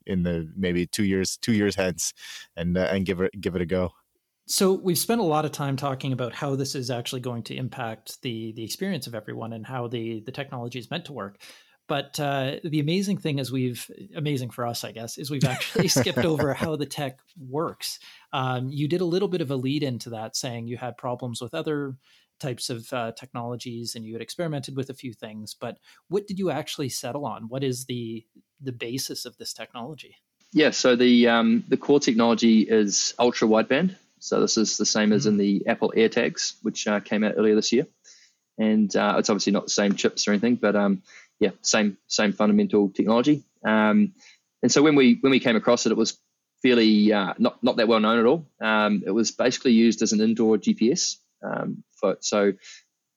[0.05, 2.13] in the maybe two years, two years hence,
[2.55, 3.91] and uh, and give it give it a go.
[4.49, 7.55] So we've spent a lot of time talking about how this is actually going to
[7.55, 11.37] impact the the experience of everyone and how the the technology is meant to work.
[11.87, 15.87] But uh, the amazing thing is we've amazing for us, I guess, is we've actually
[15.99, 17.99] skipped over how the tech works.
[18.31, 21.41] Um, you did a little bit of a lead into that, saying you had problems
[21.41, 21.97] with other
[22.39, 26.37] types of uh, technologies and you had experimented with a few things but what did
[26.37, 28.23] you actually settle on what is the
[28.61, 30.15] the basis of this technology
[30.53, 35.13] yeah so the um, the core technology is ultra wideband so this is the same
[35.13, 35.39] as in mm-hmm.
[35.39, 37.87] the apple airtags which uh, came out earlier this year
[38.57, 41.01] and uh, it's obviously not the same chips or anything but um,
[41.39, 44.13] yeah same same fundamental technology um,
[44.63, 46.17] and so when we when we came across it it was
[46.61, 50.11] fairly uh, not not that well known at all um, it was basically used as
[50.11, 52.53] an indoor gps um, for, so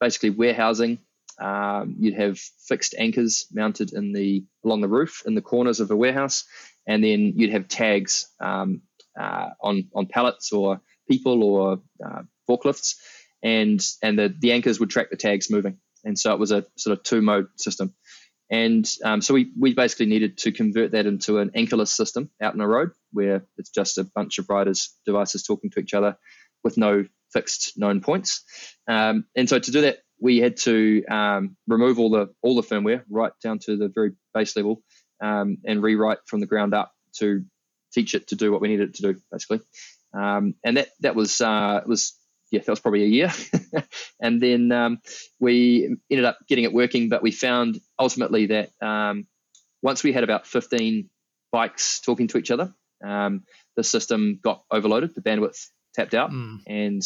[0.01, 0.99] basically warehousing.
[1.39, 5.91] Um, you'd have fixed anchors mounted in the along the roof in the corners of
[5.91, 6.45] a warehouse,
[6.87, 8.83] and then you'd have tags um,
[9.19, 12.97] uh, on on pallets or people or uh, forklifts,
[13.43, 16.65] and and the the anchors would track the tags moving, and so it was a
[16.77, 17.95] sort of two mode system.
[18.53, 22.53] And um, so we, we basically needed to convert that into an anchorless system out
[22.53, 26.17] in a road where it's just a bunch of riders' devices talking to each other
[26.65, 28.43] with no fixed known points.
[28.89, 32.63] Um, and so to do that, we had to um, remove all the all the
[32.63, 34.83] firmware right down to the very base level
[35.23, 37.45] um, and rewrite from the ground up to
[37.93, 39.61] teach it to do what we needed it to do, basically.
[40.12, 42.14] Um, and that that was uh, was
[42.51, 43.32] yeah, that was probably a year.
[44.20, 45.01] and then um,
[45.38, 49.26] we ended up getting it working, but we found ultimately that um,
[49.82, 51.09] once we had about 15
[51.53, 55.14] bikes talking to each other, the system got overloaded.
[55.14, 56.59] The bandwidth tapped out, mm.
[56.66, 57.03] and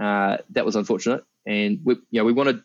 [0.00, 1.24] uh, that was unfortunate.
[1.46, 2.62] And we, you know, we wanted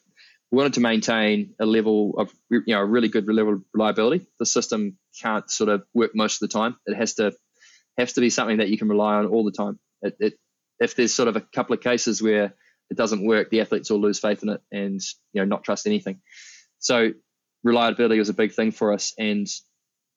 [0.51, 4.27] we wanted to maintain a level of you know a really good level of reliability.
[4.39, 6.77] The system can't sort of work most of the time.
[6.85, 7.33] It has to
[7.99, 9.79] has to be something that you can rely on all the time.
[10.01, 10.33] It, it,
[10.79, 12.53] if there's sort of a couple of cases where
[12.89, 15.01] it doesn't work, the athletes will lose faith in it and
[15.33, 16.21] you know not trust anything.
[16.79, 17.11] So
[17.63, 19.47] reliability was a big thing for us, and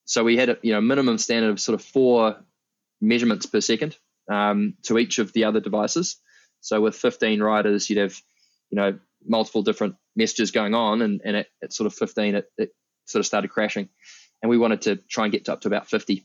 [0.04, 2.36] so we had a you know minimum standard of sort of four
[3.00, 3.96] measurements per second
[4.30, 6.16] um, to each of the other devices.
[6.60, 8.16] So with 15 riders, you'd have,
[8.70, 12.46] you know, multiple different messages going on, and, and at, at sort of 15, it,
[12.56, 12.70] it,
[13.04, 13.88] sort of started crashing.
[14.40, 16.24] And we wanted to try and get to up to about 50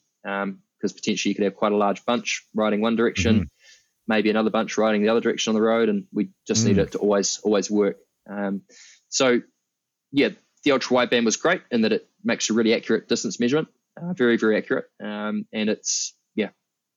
[0.79, 3.43] because potentially you could have quite a large bunch riding one direction, mm-hmm.
[4.07, 6.69] maybe another bunch riding the other direction on the road, and we just mm.
[6.69, 7.97] need it to always always work.
[8.29, 8.61] Um,
[9.09, 9.41] so,
[10.11, 10.29] yeah,
[10.63, 13.69] the ultra wideband was great in that it makes a really accurate distance measurement,
[14.01, 16.49] uh, very very accurate, um, and it's yeah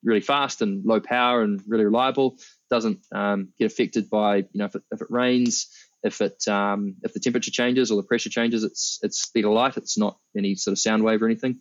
[0.03, 2.37] really fast and low power and really reliable.
[2.71, 5.69] Doesn't um, get affected by you know if it, if it rains,
[6.03, 9.53] if it um, if the temperature changes or the pressure changes, it's it's speed of
[9.53, 9.77] light.
[9.77, 11.61] It's not any sort of sound wave or anything.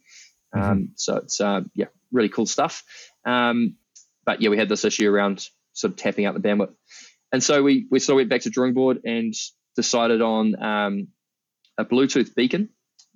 [0.55, 0.71] Mm-hmm.
[0.71, 2.83] Um, so it's uh, yeah, really cool stuff.
[3.25, 3.75] Um,
[4.25, 6.73] but yeah, we had this issue around sort of tapping out the bandwidth,
[7.31, 9.33] and so we we sort of went back to drawing board and
[9.75, 11.07] decided on um,
[11.77, 12.69] a Bluetooth beacon.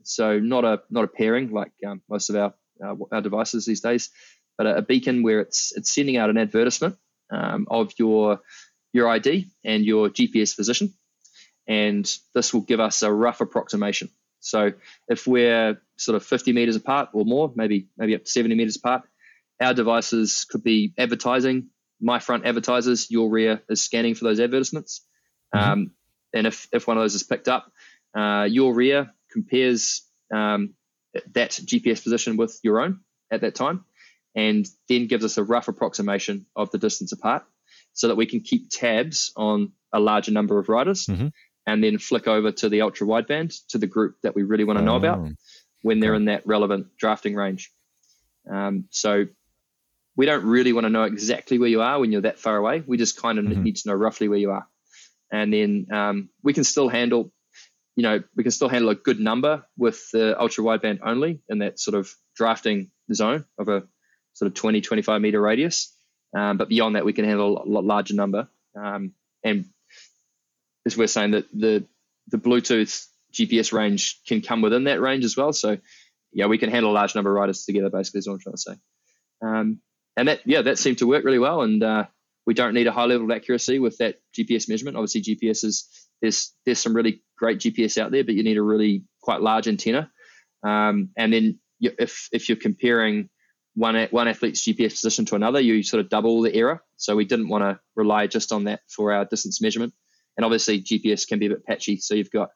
[0.03, 2.53] So not a not a pairing like um, most of our
[2.83, 4.09] uh, our devices these days,
[4.57, 6.97] but a, a beacon where it's it's sending out an advertisement
[7.31, 8.39] um, of your
[8.91, 10.93] your ID and your GPS position,
[11.67, 14.09] and this will give us a rough approximation.
[14.43, 14.73] So
[15.07, 18.75] if we're sort of 50 meters apart or more, maybe maybe up to 70 meters
[18.75, 19.03] apart,
[19.61, 21.69] our devices could be advertising.
[22.01, 25.05] My front advertisers, your rear is scanning for those advertisements.
[25.55, 25.71] Mm-hmm.
[25.71, 25.91] Um,
[26.33, 27.71] and if, if one of those is picked up,
[28.17, 30.73] uh, your rear compares um,
[31.33, 32.99] that GPS position with your own
[33.31, 33.85] at that time
[34.35, 37.43] and then gives us a rough approximation of the distance apart
[37.93, 41.27] so that we can keep tabs on a larger number of riders mm-hmm.
[41.65, 44.79] And then flick over to the ultra wideband to the group that we really want
[44.79, 44.97] to know oh.
[44.97, 45.29] about
[45.81, 47.71] when they're in that relevant drafting range.
[48.49, 49.25] Um, so
[50.15, 52.83] we don't really want to know exactly where you are when you're that far away.
[52.85, 53.63] We just kind of mm-hmm.
[53.63, 54.67] need to know roughly where you are,
[55.31, 57.31] and then um, we can still handle,
[57.95, 61.59] you know, we can still handle a good number with the ultra wideband only in
[61.59, 63.83] that sort of drafting zone of a
[64.33, 65.95] sort of 20, 25 meter radius.
[66.35, 68.47] Um, but beyond that, we can handle a lot larger number.
[68.75, 69.65] Um, and
[70.85, 71.85] as we're saying that the
[72.27, 75.53] the Bluetooth GPS range can come within that range as well.
[75.53, 75.77] So
[76.31, 77.89] yeah, we can handle a large number of riders together.
[77.89, 78.75] Basically, is what I'm trying to say.
[79.41, 79.81] Um,
[80.15, 81.61] and that yeah, that seemed to work really well.
[81.61, 82.05] And uh,
[82.45, 84.97] we don't need a high level of accuracy with that GPS measurement.
[84.97, 88.63] Obviously, GPS is there's there's some really great GPS out there, but you need a
[88.63, 90.09] really quite large antenna.
[90.65, 93.29] Um, and then you, if if you're comparing
[93.75, 96.81] one one athlete's GPS position to another, you sort of double the error.
[96.97, 99.93] So we didn't want to rely just on that for our distance measurement.
[100.37, 101.97] And obviously, GPS can be a bit patchy.
[101.97, 102.49] So you've got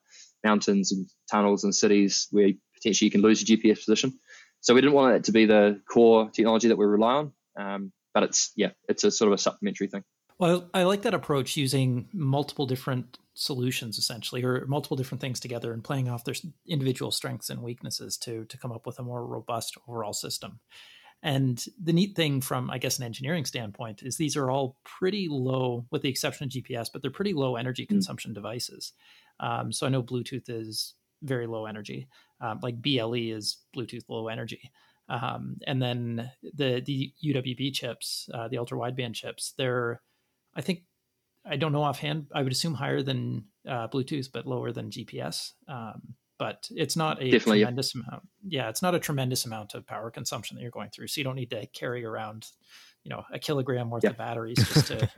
[0.44, 4.18] mountains and tunnels and cities where potentially you can lose your GPS position.
[4.62, 7.32] So we didn't want it to be the core technology that we rely on.
[7.60, 10.04] Um, but it's yeah, it's a sort of a supplementary thing.
[10.40, 15.74] Well, I like that approach using multiple different solutions essentially, or multiple different things together,
[15.74, 16.36] and playing off their
[16.68, 20.60] individual strengths and weaknesses to to come up with a more robust overall system.
[21.24, 25.28] And the neat thing from, I guess, an engineering standpoint is these are all pretty
[25.30, 27.96] low, with the exception of GPS, but they're pretty low energy hmm.
[27.96, 28.36] consumption mm.
[28.36, 28.94] devices.
[29.40, 30.94] Um, so I know Bluetooth is
[31.24, 32.08] very low energy,
[32.42, 34.72] um, like BLE is Bluetooth low energy.
[35.10, 40.02] Um, and then the the UWB chips, uh, the ultra wideband chips, they're,
[40.56, 40.84] I think,
[41.46, 42.28] I don't know offhand.
[42.34, 45.54] I would assume higher than uh, Bluetooth, but lower than GPS.
[45.68, 48.02] Um, but it's not a Definitely, tremendous yeah.
[48.08, 48.24] amount.
[48.48, 51.08] Yeah, it's not a tremendous amount of power consumption that you're going through.
[51.08, 52.48] So you don't need to carry around,
[53.04, 54.12] you know, a kilogram worth yeah.
[54.12, 55.10] of batteries just to.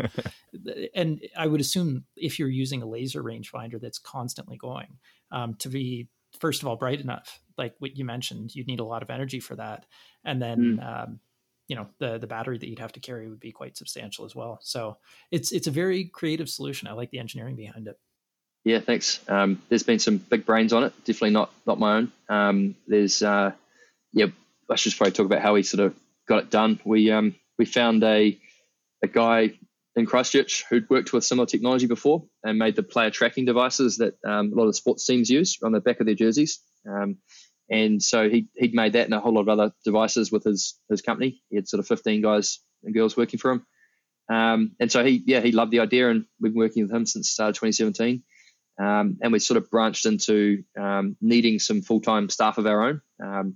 [0.96, 4.98] and I would assume if you're using a laser rangefinder that's constantly going,
[5.32, 6.08] um, to be
[6.40, 9.40] first of all bright enough, like what you mentioned, you'd need a lot of energy
[9.40, 9.86] for that,
[10.24, 10.80] and then.
[10.82, 11.04] Mm.
[11.04, 11.20] Um,
[11.68, 14.36] you know the the battery that you'd have to carry would be quite substantial as
[14.36, 14.58] well.
[14.64, 14.98] So
[15.30, 16.88] it's it's a very creative solution.
[16.88, 17.96] I like the engineering behind it.
[18.64, 19.20] Yeah, thanks.
[19.28, 20.94] Um, there's been some big brains on it.
[21.06, 22.12] Definitely not not my own.
[22.28, 23.52] Um, there's uh,
[24.14, 24.28] yeah.
[24.70, 25.96] I should probably talk about how we sort of
[26.28, 26.80] got it done.
[26.84, 28.38] We um, we found a
[29.04, 29.54] a guy
[29.96, 34.16] in Christchurch who'd worked with similar technology before and made the player tracking devices that
[34.26, 36.60] um, a lot of sports teams use on the back of their jerseys.
[36.88, 37.18] Um,
[37.70, 40.80] and so he he'd made that and a whole lot of other devices with his
[40.90, 41.42] his company.
[41.50, 43.66] He had sort of 15 guys and girls working for him.
[44.32, 47.06] Um, and so he yeah he loved the idea and we've been working with him
[47.06, 48.24] since uh, 2017.
[48.80, 52.82] Um, and we sort of branched into um, needing some full time staff of our
[52.88, 53.02] own.
[53.22, 53.56] Um,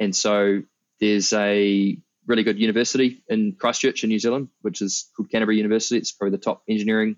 [0.00, 0.62] and so
[1.00, 1.96] there's a
[2.26, 5.96] really good university in Christchurch in New Zealand, which is called Canterbury University.
[5.96, 7.16] It's probably the top engineering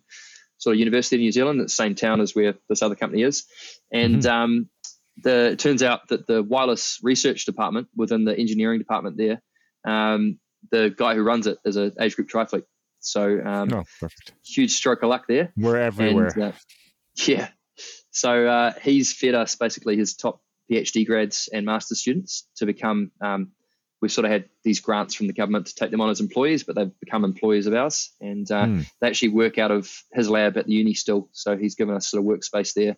[0.59, 1.61] sort of university in New Zealand.
[1.61, 3.47] It's the same town as where this other company is.
[3.93, 4.31] And mm-hmm.
[4.31, 4.71] Um,
[5.23, 9.43] the, it turns out that the wireless research department within the engineering department there,
[9.87, 10.39] um,
[10.71, 12.65] the guy who runs it is an age group triathlete.
[13.01, 14.33] So um, oh, perfect.
[14.45, 15.53] huge stroke of luck there.
[15.57, 16.33] We're everywhere.
[16.35, 16.53] And, uh,
[17.29, 17.49] Yeah.
[18.13, 20.41] So uh, he's fed us basically his top
[20.71, 23.13] PhD grads and master students to become.
[23.21, 23.53] Um,
[24.01, 26.65] we've sort of had these grants from the government to take them on as employees,
[26.65, 28.87] but they've become employees of ours, and uh, mm.
[29.01, 31.29] they actually work out of his lab at the uni still.
[31.33, 32.97] So he's given us sort of workspace there.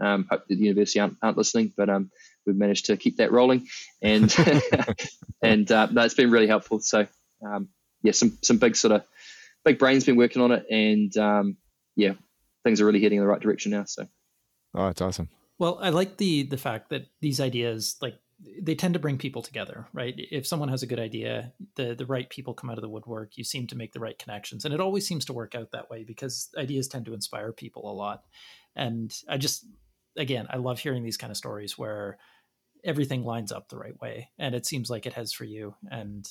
[0.00, 2.10] Um, hope the university aren't, aren't listening, but um,
[2.46, 3.66] we've managed to keep that rolling,
[4.00, 4.34] and
[5.42, 6.80] and uh, no, it's been really helpful.
[6.80, 7.06] So
[7.44, 7.68] um,
[8.02, 9.04] yeah, some some big sort of
[9.64, 11.56] big brains been working on it, and um,
[11.96, 12.12] yeah,
[12.64, 13.84] things are really heading in the right direction now.
[13.84, 14.06] So,
[14.74, 15.28] oh, it's awesome.
[15.58, 18.18] Well, I like the the fact that these ideas like
[18.60, 20.14] they tend to bring people together, right?
[20.16, 23.36] If someone has a good idea, the the right people come out of the woodwork.
[23.36, 25.90] You seem to make the right connections, and it always seems to work out that
[25.90, 28.24] way because ideas tend to inspire people a lot.
[28.74, 29.66] And I just,
[30.16, 32.18] again, I love hearing these kind of stories where
[32.84, 35.74] everything lines up the right way, and it seems like it has for you.
[35.90, 36.28] And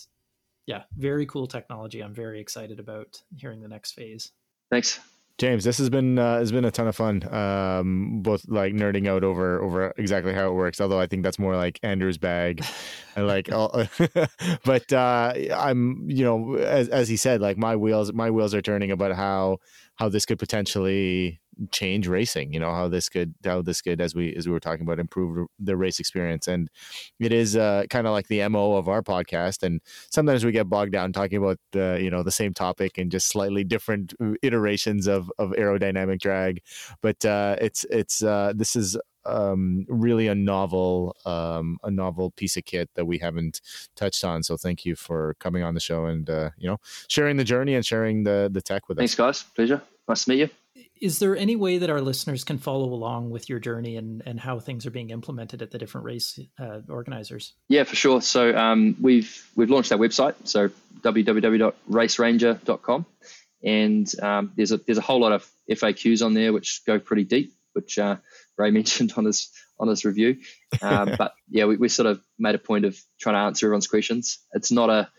[0.66, 2.02] yeah, very cool technology.
[2.02, 4.32] I'm very excited about hearing the next phase.
[4.70, 5.00] Thanks.
[5.42, 7.24] James, this has been uh, has been a ton of fun.
[7.34, 10.80] Um, both like nerding out over over exactly how it works.
[10.80, 12.64] Although I think that's more like Andrew's bag.
[13.16, 13.88] I like, all,
[14.64, 18.62] but uh, I'm you know as as he said, like my wheels my wheels are
[18.62, 19.58] turning about how
[19.96, 21.42] how this could potentially
[21.72, 24.60] change racing you know how this could how this could as we as we were
[24.60, 26.48] talking about improve the race experience.
[26.48, 26.70] And
[27.20, 29.64] it is uh, kind of like the mo of our podcast.
[29.64, 33.12] And sometimes we get bogged down talking about uh, you know the same topic and
[33.12, 36.62] just slightly different uh, iterations of of aerodynamic drag.
[37.02, 42.58] But uh, it's it's uh, this is um, really a novel um, a novel piece
[42.58, 43.62] of kit that we haven't
[43.96, 44.44] touched on.
[44.44, 47.76] So thank you for coming on the show and uh, you know sharing the journey
[47.76, 49.18] and sharing the the tech with thanks us.
[49.18, 49.52] Thanks guys.
[49.56, 49.82] Pleasure.
[50.08, 50.50] Nice to meet you
[51.02, 54.40] is there any way that our listeners can follow along with your journey and, and
[54.40, 57.56] how things are being implemented at the different race uh, organizers?
[57.68, 58.22] Yeah, for sure.
[58.22, 60.70] So um, we've we've launched our website, so
[61.02, 63.06] www.raceranger.com,
[63.64, 67.24] and um, there's a there's a whole lot of FAQs on there which go pretty
[67.24, 68.18] deep, which uh,
[68.58, 69.50] Ray mentioned on his
[69.80, 70.38] on his review.
[70.84, 73.88] Um, but yeah, we, we sort of made a point of trying to answer everyone's
[73.88, 74.38] questions.
[74.54, 75.10] It's not a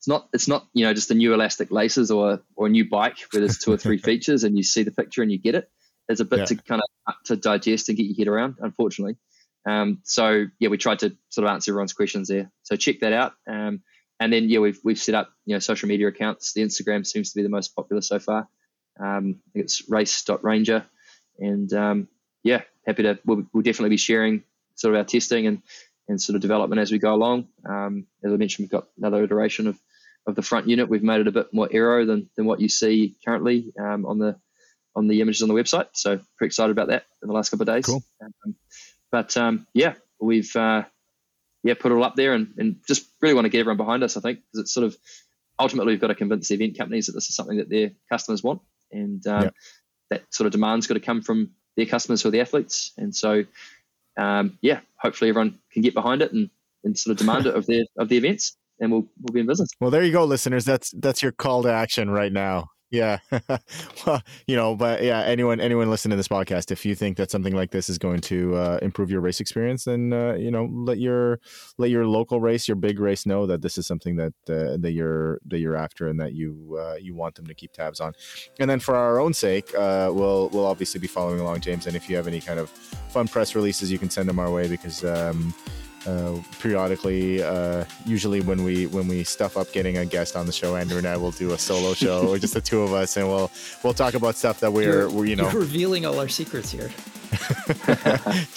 [0.00, 2.88] it's not it's not you know just a new elastic laces or or a new
[2.88, 5.54] bike where there's two or three features and you see the picture and you get
[5.54, 5.70] it.
[6.08, 6.44] There's a bit yeah.
[6.46, 9.16] to kind of to digest and get your head around, unfortunately.
[9.68, 12.50] Um, so yeah, we tried to sort of answer everyone's questions there.
[12.62, 13.34] So check that out.
[13.46, 13.82] Um,
[14.18, 16.54] and then yeah, we've we've set up you know social media accounts.
[16.54, 18.48] The Instagram seems to be the most popular so far.
[18.98, 20.86] Um, it's race.ranger,
[21.38, 22.08] and um,
[22.42, 23.18] yeah, happy to.
[23.26, 24.44] We'll, we'll, definitely be sharing
[24.76, 25.62] sort of our testing and
[26.08, 27.48] and sort of development as we go along.
[27.68, 29.78] Um, as I mentioned, we've got another iteration of
[30.26, 30.88] of the front unit.
[30.88, 34.18] We've made it a bit more aero than, than what you see currently um, on
[34.18, 34.38] the
[34.96, 35.88] on the images on the website.
[35.92, 37.86] So pretty excited about that in the last couple of days.
[37.86, 38.02] Cool.
[38.22, 38.54] Um,
[39.12, 40.84] but um, yeah, we've uh,
[41.62, 44.02] yeah put it all up there and, and just really want to get everyone behind
[44.02, 44.16] us.
[44.16, 44.96] I think because it's sort of
[45.58, 48.42] ultimately we've got to convince the event companies that this is something that their customers
[48.42, 49.50] want, and um, yeah.
[50.10, 52.92] that sort of demand's got to come from their customers or the athletes.
[52.96, 53.44] And so
[54.16, 56.50] um, yeah, hopefully everyone can get behind it and,
[56.84, 59.46] and sort of demand it of their of the events and we'll we'll be in
[59.46, 59.70] business.
[59.80, 60.64] Well, there you go, listeners.
[60.64, 62.70] That's that's your call to action right now.
[62.90, 63.18] Yeah.
[64.06, 67.30] well, you know, but yeah, anyone anyone listening to this podcast, if you think that
[67.30, 70.68] something like this is going to uh, improve your race experience, then uh, you know,
[70.72, 71.38] let your
[71.78, 74.92] let your local race, your big race know that this is something that uh, that
[74.92, 78.12] you're that you're after and that you uh, you want them to keep tabs on.
[78.58, 81.86] And then for our own sake, uh, we'll we'll obviously be following along, James.
[81.86, 84.50] And if you have any kind of fun press releases, you can send them our
[84.50, 85.54] way because um,
[86.06, 87.42] uh, periodically.
[87.42, 90.98] Uh, usually, when we when we stuff up getting a guest on the show, Andrew
[90.98, 93.50] and I will do a solo show, or just the two of us, and we'll
[93.82, 96.90] we'll talk about stuff that we're, we're you know revealing all our secrets here.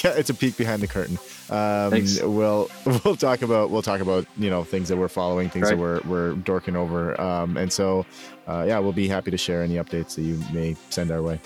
[0.04, 1.18] it's a peek behind the curtain.
[1.50, 1.91] Um,
[2.36, 5.78] we'll we'll talk about we'll talk about you know things that we're following, things right.
[5.78, 8.06] that we're we're dorking over, um, and so
[8.48, 11.39] uh, yeah, we'll be happy to share any updates that you may send our way.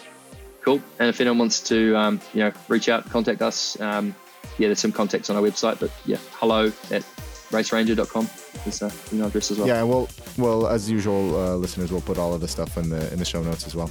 [0.61, 0.81] Cool.
[0.99, 3.79] And if anyone wants to um, you know reach out, contact us.
[3.81, 4.15] Um,
[4.57, 7.03] yeah, there's some contacts on our website, but yeah, hello at
[7.49, 8.29] raceranger.com
[8.65, 9.67] is uh, email address as well.
[9.67, 13.11] Yeah, well, well, as usual, uh, listeners, we'll put all of the stuff in the
[13.11, 13.89] in the show notes as well.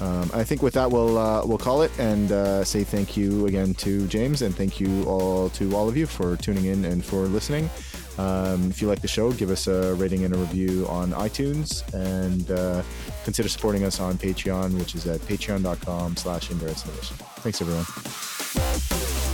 [0.00, 3.46] Um, I think with that we'll uh, we'll call it and uh, say thank you
[3.46, 7.04] again to James and thank you all to all of you for tuning in and
[7.04, 7.68] for listening.
[8.18, 11.82] Um, if you like the show, give us a rating and a review on iTunes
[11.94, 12.82] and uh,
[13.24, 16.82] consider supporting us on Patreon, which is at patreon.com slash endurance.
[17.42, 19.26] Thanks, everyone.